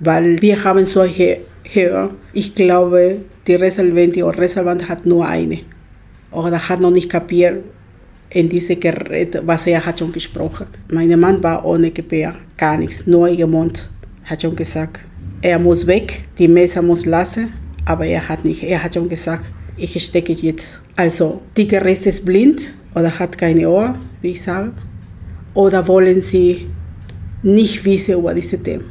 Weil 0.00 0.40
wir 0.42 0.62
haben 0.64 0.86
solche 0.86 1.38
Hörer. 1.62 2.10
Ich 2.32 2.54
glaube, 2.54 3.20
die 3.46 3.54
Resolvente 3.54 4.24
oder 4.24 4.38
Resolvant 4.38 4.88
hat 4.88 5.06
nur 5.06 5.26
eine 5.26 5.60
oder 6.30 6.68
hat 6.68 6.80
noch 6.80 6.90
nicht 6.90 7.08
kapiert 7.08 7.62
in 8.30 8.48
diese 8.48 8.76
Gerät, 8.76 9.40
was 9.44 9.66
er 9.66 9.84
hat 9.84 9.98
schon 9.98 10.12
gesprochen. 10.12 10.66
Mein 10.92 11.18
Mann 11.18 11.42
war 11.42 11.64
ohne 11.64 11.90
Gebär, 11.90 12.34
gar 12.56 12.76
nichts, 12.76 13.06
nur 13.06 13.28
ihr 13.28 13.46
Mund. 13.46 13.88
Hat 14.24 14.42
schon 14.42 14.56
gesagt, 14.56 15.04
er 15.42 15.58
muss 15.58 15.86
weg, 15.86 16.24
die 16.38 16.48
Messer 16.48 16.82
muss 16.82 17.04
lassen, 17.04 17.52
aber 17.84 18.06
er 18.06 18.28
hat 18.28 18.44
nicht. 18.44 18.62
Er 18.62 18.82
hat 18.82 18.94
schon 18.94 19.08
gesagt, 19.08 19.44
ich 19.76 20.02
stecke 20.02 20.32
jetzt. 20.32 20.80
Also, 20.96 21.42
die 21.56 21.66
Gerät 21.66 22.06
ist 22.06 22.24
blind 22.24 22.72
oder 22.94 23.18
hat 23.18 23.36
keine 23.36 23.68
Ohr, 23.68 23.98
wie 24.22 24.30
ich 24.30 24.42
sage, 24.42 24.72
oder 25.52 25.86
wollen 25.86 26.20
sie 26.20 26.66
nicht 27.42 27.84
wissen 27.84 28.14
über 28.14 28.32
diese 28.34 28.58
Themen. 28.58 28.84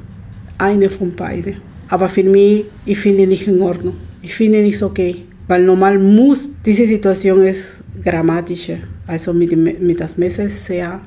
Eine 0.58 0.89
von 0.89 1.12
beiden. 1.12 1.55
Aber 1.89 2.08
für 2.08 2.24
mich, 2.24 2.66
ich 2.86 2.97
finde 2.97 3.28
nicht 3.28 3.47
in 3.47 3.62
Ordnung. 3.62 3.95
Ich 4.22 4.36
finde 4.36 4.62
nicht 4.62 4.82
okay. 4.82 5.24
Weil 5.47 5.64
normal 5.64 5.99
muss, 5.99 6.55
diese 6.66 6.88
Situation 6.88 7.43
ist 7.43 7.84
grammatische. 8.03 8.80
Also 9.08 9.34
mit, 9.34 9.51
dem, 9.51 9.64
mit 9.64 9.99
das 9.99 10.18
Messer 10.18 10.45
ist 10.45 10.66
sehr, 10.66 11.01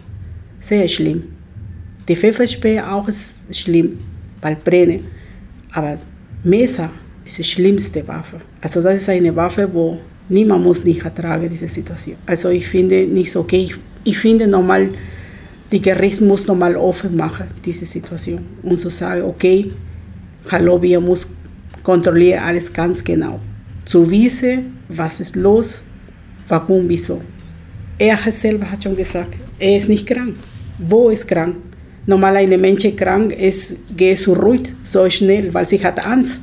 sehr 0.60 0.86
schlimm. 0.88 1.24
Die 2.08 2.14
Pfefferspray 2.14 2.80
auch 2.80 3.08
ist 3.08 3.44
schlimm, 3.56 3.98
weil 4.40 4.56
brenne. 4.56 5.00
Aber 5.72 5.96
Messer 6.44 6.90
ist 7.24 7.38
die 7.38 7.44
schlimmste 7.44 8.06
Waffe. 8.06 8.40
Also 8.60 8.82
das 8.82 8.96
ist 8.96 9.08
eine 9.08 9.34
Waffe, 9.34 9.68
wo 9.72 9.98
niemand 10.28 10.62
muss 10.62 10.84
nicht 10.84 11.04
ertragen, 11.04 11.48
diese 11.48 11.68
Situation. 11.68 12.16
Also 12.26 12.50
ich 12.50 12.66
finde 12.66 13.06
nicht 13.06 13.32
so 13.32 13.40
okay. 13.40 13.62
Ich, 13.62 13.74
ich 14.04 14.18
finde 14.18 14.46
normal, 14.46 14.90
die 15.72 15.80
Gericht 15.80 16.20
muss 16.20 16.46
normal 16.46 16.76
offen 16.76 17.16
machen, 17.16 17.46
diese 17.64 17.86
Situation. 17.86 18.40
Und 18.62 18.78
so 18.78 18.88
sagen, 18.88 19.22
okay, 19.22 19.72
hallo, 20.50 20.80
wir 20.80 21.00
muss 21.00 21.28
kontrollieren 21.82 22.42
alles 22.42 22.72
ganz 22.72 23.02
genau 23.02 23.40
zu 23.86 24.10
wissen, 24.10 24.78
was 24.88 25.20
ist 25.20 25.36
los, 25.36 25.82
warum, 26.48 26.88
wieso. 26.88 27.22
Er 27.98 28.18
selber 28.30 28.70
hat 28.70 28.82
schon 28.82 28.94
gesagt, 28.94 29.36
er 29.58 29.76
ist 29.78 29.88
nicht 29.88 30.06
krank. 30.06 30.34
Wo 30.78 31.08
ist 31.08 31.26
krank? 31.26 31.56
Normal 32.04 32.36
eine 32.36 32.58
Mensch 32.58 32.86
krank 32.94 33.32
ist, 33.32 33.74
geht 33.96 34.18
so 34.18 34.34
ruhig, 34.34 34.74
so 34.84 35.08
schnell, 35.08 35.52
weil 35.54 35.66
sie 35.66 35.82
hat 35.82 36.04
Angst. 36.04 36.42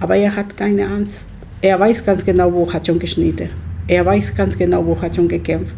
Aber 0.00 0.16
er 0.16 0.34
hat 0.34 0.56
keine 0.56 0.86
Angst. 0.86 1.26
Er 1.60 1.78
weiß 1.78 2.04
ganz 2.06 2.24
genau, 2.24 2.50
wo 2.50 2.72
hat 2.72 2.86
schon 2.86 2.98
geschnitten. 2.98 3.50
Er 3.86 4.04
weiß 4.06 4.34
ganz 4.34 4.56
genau, 4.56 4.84
wo 4.84 4.98
hat 5.00 5.14
schon 5.14 5.28
gekämpft. 5.28 5.76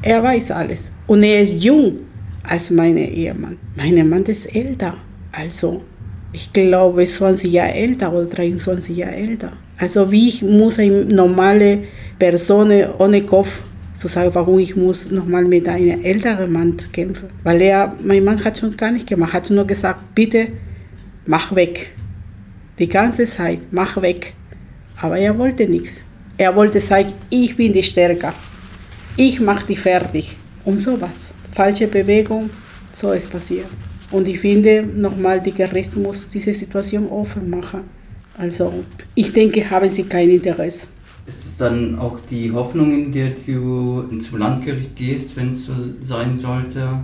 Er 0.00 0.22
weiß 0.22 0.52
alles. 0.52 0.92
Und 1.08 1.24
er 1.24 1.42
ist 1.42 1.62
jung 1.62 1.98
als 2.44 2.70
mein 2.70 2.96
Ehemann. 2.96 3.56
Mein 3.76 4.08
Mann 4.08 4.24
ist 4.26 4.54
älter. 4.54 4.96
Also, 5.32 5.82
ich 6.32 6.52
glaube, 6.52 7.04
20 7.04 7.52
Jahre 7.52 7.72
älter 7.72 8.12
oder 8.12 8.26
23 8.26 8.96
Jahre 8.96 9.16
älter. 9.16 9.52
Also, 9.76 10.10
wie 10.10 10.28
ich 10.28 10.42
muss 10.42 10.78
eine 10.78 11.04
normale 11.04 11.80
Person 12.16 12.72
ohne 12.98 13.22
Kopf 13.22 13.60
zu 13.98 14.06
sagen, 14.06 14.30
warum 14.32 14.60
ich 14.60 14.76
muss 14.76 15.10
nochmal 15.10 15.44
mit 15.44 15.66
einem 15.68 16.04
älteren 16.04 16.52
Mann 16.52 16.76
kämpfen. 16.92 17.30
Weil 17.42 17.60
er, 17.60 17.94
mein 18.00 18.22
Mann 18.22 18.44
hat 18.44 18.56
schon 18.56 18.76
gar 18.76 18.92
nicht 18.92 19.08
gemacht, 19.08 19.32
hat 19.32 19.50
nur 19.50 19.66
gesagt, 19.66 20.14
bitte 20.14 20.48
mach 21.26 21.52
weg. 21.54 21.90
Die 22.78 22.88
ganze 22.88 23.24
Zeit, 23.24 23.60
mach 23.72 24.00
weg. 24.00 24.34
Aber 25.00 25.18
er 25.18 25.36
wollte 25.36 25.66
nichts. 25.66 26.02
Er 26.36 26.54
wollte 26.54 26.78
sagen, 26.78 27.12
ich 27.28 27.56
bin 27.56 27.72
die 27.72 27.82
Stärker. 27.82 28.32
Ich 29.16 29.40
mache 29.40 29.66
die 29.66 29.74
fertig. 29.74 30.36
Und 30.64 30.78
sowas. 30.78 31.32
Falsche 31.50 31.88
Bewegung, 31.88 32.50
so 32.92 33.10
ist 33.10 33.28
passiert. 33.28 33.66
Und 34.12 34.28
ich 34.28 34.38
finde, 34.38 34.84
nochmal, 34.84 35.40
die 35.40 35.52
Gericht 35.52 35.96
muss 35.96 36.28
diese 36.28 36.52
Situation 36.52 37.08
offen 37.08 37.50
machen. 37.50 37.80
Also, 38.36 38.84
ich 39.16 39.32
denke, 39.32 39.68
haben 39.68 39.90
sie 39.90 40.04
kein 40.04 40.30
Interesse. 40.30 40.86
Ist 41.28 41.44
es 41.44 41.58
dann 41.58 41.98
auch 41.98 42.20
die 42.30 42.50
Hoffnung, 42.50 42.90
in 42.90 43.12
der 43.12 43.32
du 43.46 44.02
ins 44.10 44.32
Landgericht 44.32 44.96
gehst, 44.96 45.36
wenn 45.36 45.50
es 45.50 45.66
so 45.66 45.74
sein 46.00 46.38
sollte? 46.38 47.00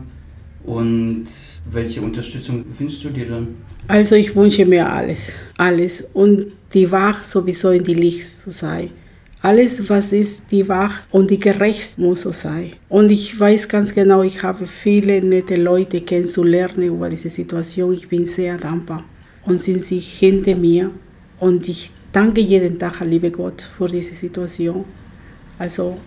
Und 0.65 1.27
welche 1.71 2.01
Unterstützung 2.01 2.65
wünschst 2.79 3.05
du 3.05 3.11
dir 3.11 3.29
dann? 3.29 3.49
Also 3.87 4.15
ich 4.15 4.35
wünsche 4.35 4.65
mir 4.65 4.91
alles, 4.91 5.35
alles. 5.59 6.09
Und 6.15 6.47
die 6.73 6.91
Wahrheit 6.91 7.27
sowieso 7.27 7.71
in 7.71 7.85
die 7.85 7.93
Licht 7.93 8.25
zu 8.25 8.49
sein. 8.51 8.89
Alles, 9.43 9.87
was 9.91 10.15
ist, 10.15 10.51
die 10.51 10.67
Wahrheit 10.67 11.03
und 11.11 11.31
die 11.31 11.39
gerecht 11.39 11.99
muss 11.99 12.23
so 12.23 12.33
sein. 12.33 12.71
Und 12.89 13.13
ich 13.13 13.39
weiß 13.39 13.69
ganz 13.69 13.95
genau, 13.95 14.23
ich 14.23 14.43
habe 14.43 14.67
viele 14.67 15.21
nette 15.21 15.57
Leute 15.57 16.01
kennenzulernen 16.01 16.85
über 16.85 17.11
diese 17.11 17.29
Situation. 17.29 17.93
Ich 17.93 18.09
bin 18.09 18.25
sehr 18.25 18.57
dankbar. 18.57 19.05
Und 19.45 19.61
sind 19.61 19.83
sie 19.83 19.99
hinter 19.99 20.55
mir. 20.57 20.91
Und 21.39 21.69
ich 21.69 21.93
danke 22.15 22.41
jeden 22.41 22.79
Tag, 22.79 23.01
liebe 23.01 23.31
Gott, 23.31 23.63
für 23.77 23.89
diese 23.89 24.15
Situation. 24.15 24.85
Also 25.59 25.99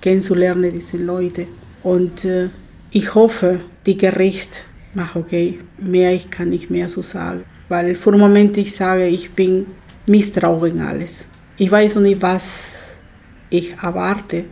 kennenzulernen, 0.00 0.72
diese 0.72 0.98
Leute. 0.98 1.46
Und 1.82 2.24
äh, 2.24 2.50
ich 2.90 3.14
hoffe, 3.14 3.60
die 3.86 3.96
Gericht 3.96 4.64
macht 4.94 5.16
okay. 5.16 5.58
Mehr 5.78 6.12
ich 6.12 6.30
kann 6.30 6.50
nicht 6.50 6.70
mehr 6.70 6.88
so 6.88 7.02
sagen. 7.02 7.44
Weil 7.68 7.94
für 7.94 8.10
den 8.10 8.20
Moment 8.20 8.56
ich 8.58 8.74
sage, 8.74 9.06
ich 9.06 9.30
bin 9.30 9.66
misstrauisch 10.06 10.74
alles. 10.74 11.28
Ich 11.56 11.70
weiß 11.70 11.96
noch 11.96 12.02
nicht, 12.02 12.20
was 12.20 12.96
ich 13.50 13.74
erwarte. 13.82 14.44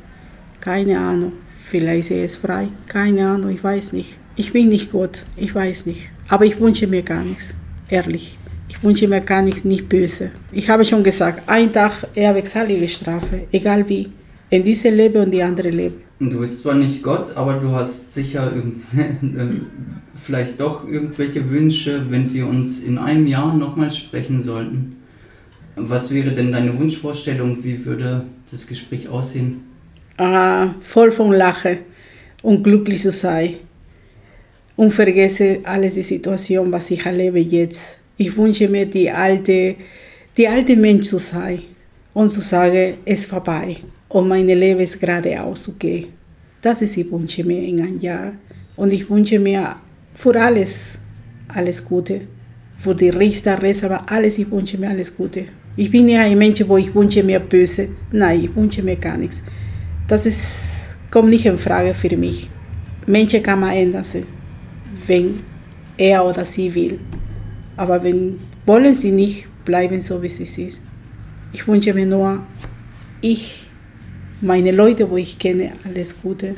Keine 0.61 0.99
Ahnung. 0.99 1.33
Vielleicht 1.69 2.09
sehe 2.09 2.25
es 2.25 2.37
frei. 2.37 2.69
Keine 2.87 3.29
Ahnung, 3.29 3.51
ich 3.51 3.63
weiß 3.63 3.93
nicht. 3.93 4.19
Ich 4.37 4.53
bin 4.53 4.69
nicht 4.69 4.93
Gott, 4.93 5.25
ich 5.37 5.55
weiß 5.55 5.87
nicht. 5.87 6.11
Aber 6.29 6.45
ich 6.45 6.59
wünsche 6.59 6.87
mir 6.87 7.03
gar 7.03 7.23
nichts, 7.23 7.55
ehrlich. 7.89 8.39
Ich 8.73 8.83
wünsche 8.83 9.07
mir 9.07 9.21
gar 9.21 9.43
nichts, 9.43 9.65
nicht 9.65 9.89
böse. 9.89 10.31
Ich 10.51 10.69
habe 10.69 10.85
schon 10.85 11.05
gesagt, 11.05 11.43
ein 11.47 11.73
Tag 11.73 12.09
ewigsalige 12.15 12.89
Strafe, 12.89 13.43
egal 13.53 13.87
wie. 13.89 14.09
In 14.49 14.65
diese 14.65 14.89
lebe 14.89 15.23
und 15.23 15.31
die 15.31 15.43
andere 15.43 15.69
lebe. 15.71 15.97
Du 16.19 16.41
bist 16.41 16.61
zwar 16.61 16.75
nicht 16.75 17.03
Gott, 17.03 17.37
aber 17.37 17.55
du 17.55 17.71
hast 17.71 18.13
sicher 18.13 18.51
vielleicht 20.15 20.59
doch 20.59 20.89
irgendwelche 20.89 21.51
Wünsche, 21.51 22.11
wenn 22.11 22.33
wir 22.33 22.47
uns 22.47 22.81
in 22.81 22.97
einem 22.99 23.27
Jahr 23.27 23.55
nochmal 23.55 23.91
sprechen 23.91 24.43
sollten. 24.43 24.97
Was 25.77 26.11
wäre 26.11 26.33
denn 26.33 26.53
deine 26.53 26.79
Wunschvorstellung? 26.79 27.63
Wie 27.63 27.85
würde 27.85 28.25
das 28.51 28.67
Gespräch 28.67 29.09
aussehen? 29.09 29.65
Ah, 30.17 30.75
voll 30.81 31.11
von 31.11 31.33
Lachen 31.33 31.79
und 32.43 32.63
glücklich 32.63 33.01
zu 33.01 33.13
sein. 33.13 33.55
Und 34.77 34.93
vergesse 34.93 35.61
alles 35.65 35.95
die 35.95 36.03
Situation, 36.03 36.73
was 36.73 36.91
ich 36.91 37.05
erlebe 37.05 37.39
jetzt. 37.39 38.02
Ich 38.23 38.37
wünsche 38.37 38.69
mir, 38.69 38.87
die 38.87 39.11
alte, 39.11 39.75
die 40.37 40.49
alte 40.49 40.77
Mensch 40.77 41.09
zu 41.09 41.19
sein 41.19 41.63
und 42.15 42.29
zu 42.31 42.41
sagen, 42.41 42.95
es 43.05 43.21
ist 43.21 43.31
vorbei 43.31 43.79
und 44.09 44.29
mein 44.29 44.47
Leben 44.47 44.81
ist 44.81 45.01
geradeaus 45.01 45.69
okay. 45.69 46.07
Das 46.61 46.83
ist, 46.83 46.97
ich 46.97 47.11
wünsche 47.11 47.43
mir 47.45 47.63
in 47.63 47.81
einem 47.81 47.99
Jahr. 47.99 48.33
Und 48.77 48.93
ich 48.93 49.09
wünsche 49.11 49.39
mir 49.39 49.77
für 50.15 50.41
alles 50.41 51.03
alles 51.55 51.85
Gute. 51.85 52.23
Für 52.77 52.95
die 52.95 53.11
Richter, 53.11 53.61
Reserva, 53.61 54.05
alles, 54.09 54.39
ich 54.39 54.51
wünsche 54.51 54.79
mir 54.79 54.91
alles 54.91 55.15
Gute. 55.17 55.45
Ich 55.77 55.91
bin 55.91 56.07
nicht 56.07 56.19
ein 56.19 56.37
Mensch, 56.37 56.63
wo 56.67 56.77
ich 56.77 56.95
wünsche 56.95 57.23
mir 57.23 57.41
böse. 57.41 57.89
Nein, 58.11 58.45
ich 58.45 58.57
wünsche 58.57 58.83
mir 58.83 58.97
gar 58.97 59.17
nichts. 59.17 59.43
Das 60.09 60.27
ist, 60.27 60.97
kommt 61.11 61.31
nicht 61.31 61.47
in 61.47 61.59
Frage 61.59 61.95
für 61.95 62.17
mich. 62.17 62.51
Menschen 63.07 63.43
kann 63.43 63.61
man 63.61 63.75
ändern, 63.75 64.05
wenn 65.07 65.41
er 65.97 66.25
oder 66.25 66.45
sie 66.45 66.75
will. 66.75 66.99
Aber 67.77 68.03
wenn 68.03 68.39
wollen 68.67 68.95
sie 68.95 69.11
nicht, 69.11 69.47
bleiben 69.65 70.01
so 70.01 70.23
wie 70.23 70.29
sie 70.29 70.45
sind. 70.45 70.81
Ich 71.53 71.67
wünsche 71.67 71.95
mir 71.95 72.07
nur, 72.07 72.41
ich, 73.21 73.67
meine 74.41 74.73
Leute, 74.73 75.09
wo 75.11 75.17
ich 75.17 75.39
kenne, 75.39 75.73
alles 75.85 76.21
Gute. 76.21 76.57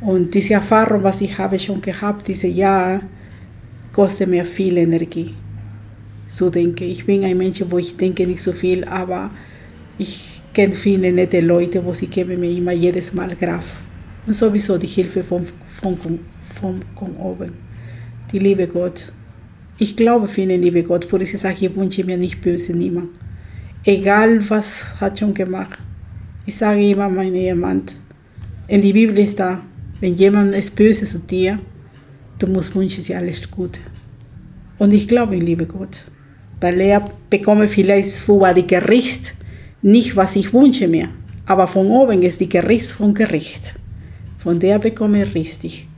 Und 0.00 0.34
diese 0.34 0.54
Erfahrung, 0.54 1.02
was 1.02 1.20
ich 1.20 1.36
habe 1.38 1.58
schon 1.58 1.80
gehabt, 1.80 2.28
diese 2.28 2.48
Jahre, 2.48 3.00
kostet 3.92 4.28
mir 4.28 4.44
viel 4.44 4.76
Energie 4.76 5.34
so 6.34 6.50
denke. 6.50 6.84
Ich 6.84 7.04
bin 7.04 7.24
ein 7.24 7.38
Mensch, 7.38 7.62
wo 7.68 7.78
ich 7.78 7.96
denke 7.96 8.26
nicht 8.26 8.42
so 8.42 8.52
viel, 8.52 8.84
aber 8.84 9.30
ich 9.98 10.42
kenne 10.52 10.72
viele 10.72 11.12
nette 11.12 11.40
Leute, 11.40 11.84
wo 11.84 11.92
sie 11.92 12.08
geben 12.08 12.40
mir 12.40 12.50
immer 12.50 12.72
jedes 12.72 13.12
Mal 13.12 13.34
Kraft. 13.36 13.72
Und 14.26 14.32
sowieso 14.32 14.78
die 14.78 14.86
Hilfe 14.86 15.22
von, 15.22 15.44
von, 15.80 15.96
von, 15.98 16.80
von 16.96 17.16
oben. 17.16 17.52
Die 18.32 18.38
liebe 18.38 18.66
Gott. 18.66 19.12
Ich 19.78 19.96
glaube 19.96 20.28
für 20.28 20.46
den 20.46 20.62
liebe 20.62 20.82
Gott, 20.82 21.06
wo 21.10 21.16
ich 21.16 21.38
sage, 21.38 21.66
ich 21.66 21.76
wünsche 21.76 22.04
mir 22.04 22.16
nicht 22.16 22.40
böse 22.40 22.74
niemand. 22.74 23.10
Egal 23.84 24.48
was 24.48 24.86
hat 25.00 25.18
schon 25.18 25.34
gemacht. 25.34 25.78
Ich 26.46 26.56
sage 26.56 26.90
immer 26.90 27.08
meinem 27.08 27.34
Ehemann, 27.34 27.82
in 28.68 28.82
der 28.82 28.92
Bibel 28.92 29.18
ist 29.18 29.38
da, 29.38 29.60
wenn 30.00 30.14
jemand 30.14 30.54
ist 30.54 30.76
böse 30.76 31.04
zu 31.04 31.18
dir, 31.18 31.58
du 32.38 32.46
musst 32.46 32.74
wünschen 32.74 33.02
sie 33.02 33.14
alles 33.14 33.50
Gute. 33.50 33.80
Und 34.78 34.92
ich 34.92 35.08
glaube 35.08 35.36
liebe 35.36 35.66
Gott 35.66 36.10
weil 36.64 36.80
er 36.80 37.10
bekomme 37.28 37.68
vielleicht 37.68 38.10
vor 38.20 38.54
die 38.54 38.66
Gericht 38.66 39.34
nicht, 39.82 40.16
was 40.16 40.34
ich 40.34 40.54
wünsche 40.54 40.88
mir, 40.88 41.10
aber 41.44 41.66
von 41.66 41.88
oben 41.88 42.22
ist 42.22 42.40
die 42.40 42.48
Gericht 42.48 42.86
vom 42.86 43.12
Gericht. 43.12 43.74
Von 44.38 44.58
der 44.58 44.78
bekomme 44.78 45.24
ich 45.24 45.34
richtig 45.34 45.88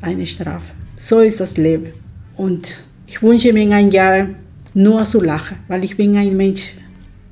eine 0.00 0.26
Strafe. 0.26 0.74
So 0.96 1.20
ist 1.20 1.38
das 1.38 1.56
Leben. 1.56 1.92
Und 2.36 2.84
ich 3.06 3.22
wünsche 3.22 3.52
mir 3.52 3.62
in 3.62 3.72
ein 3.72 3.90
Jahr 3.90 4.28
nur 4.74 5.04
zu 5.04 5.20
lachen, 5.22 5.58
weil 5.68 5.84
ich 5.84 5.96
bin 5.96 6.16
ein 6.16 6.36
Mensch, 6.36 6.74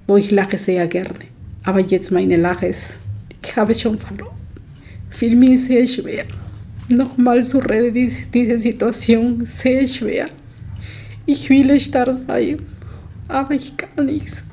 wo 0.07 0.17
ich 0.17 0.31
lache 0.31 0.59
sehr 0.59 0.87
gerne. 0.87 1.11
Aber 1.65 1.81
jetzt 1.81 2.11
meine 2.11 2.37
Lache 2.37 2.67
ist, 2.67 2.99
ich 3.43 3.57
habe 3.57 3.75
schon 3.75 3.99
verloren. 3.99 4.37
Für 5.11 5.31
mich 5.31 5.65
sehr 5.65 5.87
schwer. 5.87 6.25
Nochmal 6.89 7.43
zu 7.45 7.59
reden, 7.59 8.13
diese 8.33 8.59
Situation, 8.59 9.45
sehr 9.45 9.87
schwer. 9.89 10.29
Ich 11.27 11.49
will 11.49 11.81
stark 11.81 12.15
sein 12.15 12.59
aber 13.29 13.55
ich 13.55 13.77
kann 13.77 14.07
nichts. 14.07 14.45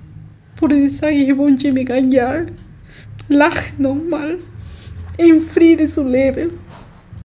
Por 0.56 0.72
isso 0.72 0.98
sage 0.98 1.16
ich 1.16 1.38
wünsche 1.38 1.72
mir 1.72 1.90
ein 1.92 2.12
Jahr. 2.12 2.46
Lach 3.28 3.58
nochmal. 3.78 4.38
In 5.18 5.42
Frieden 5.42 5.88
zu 5.88 6.08
leben. 6.08 6.52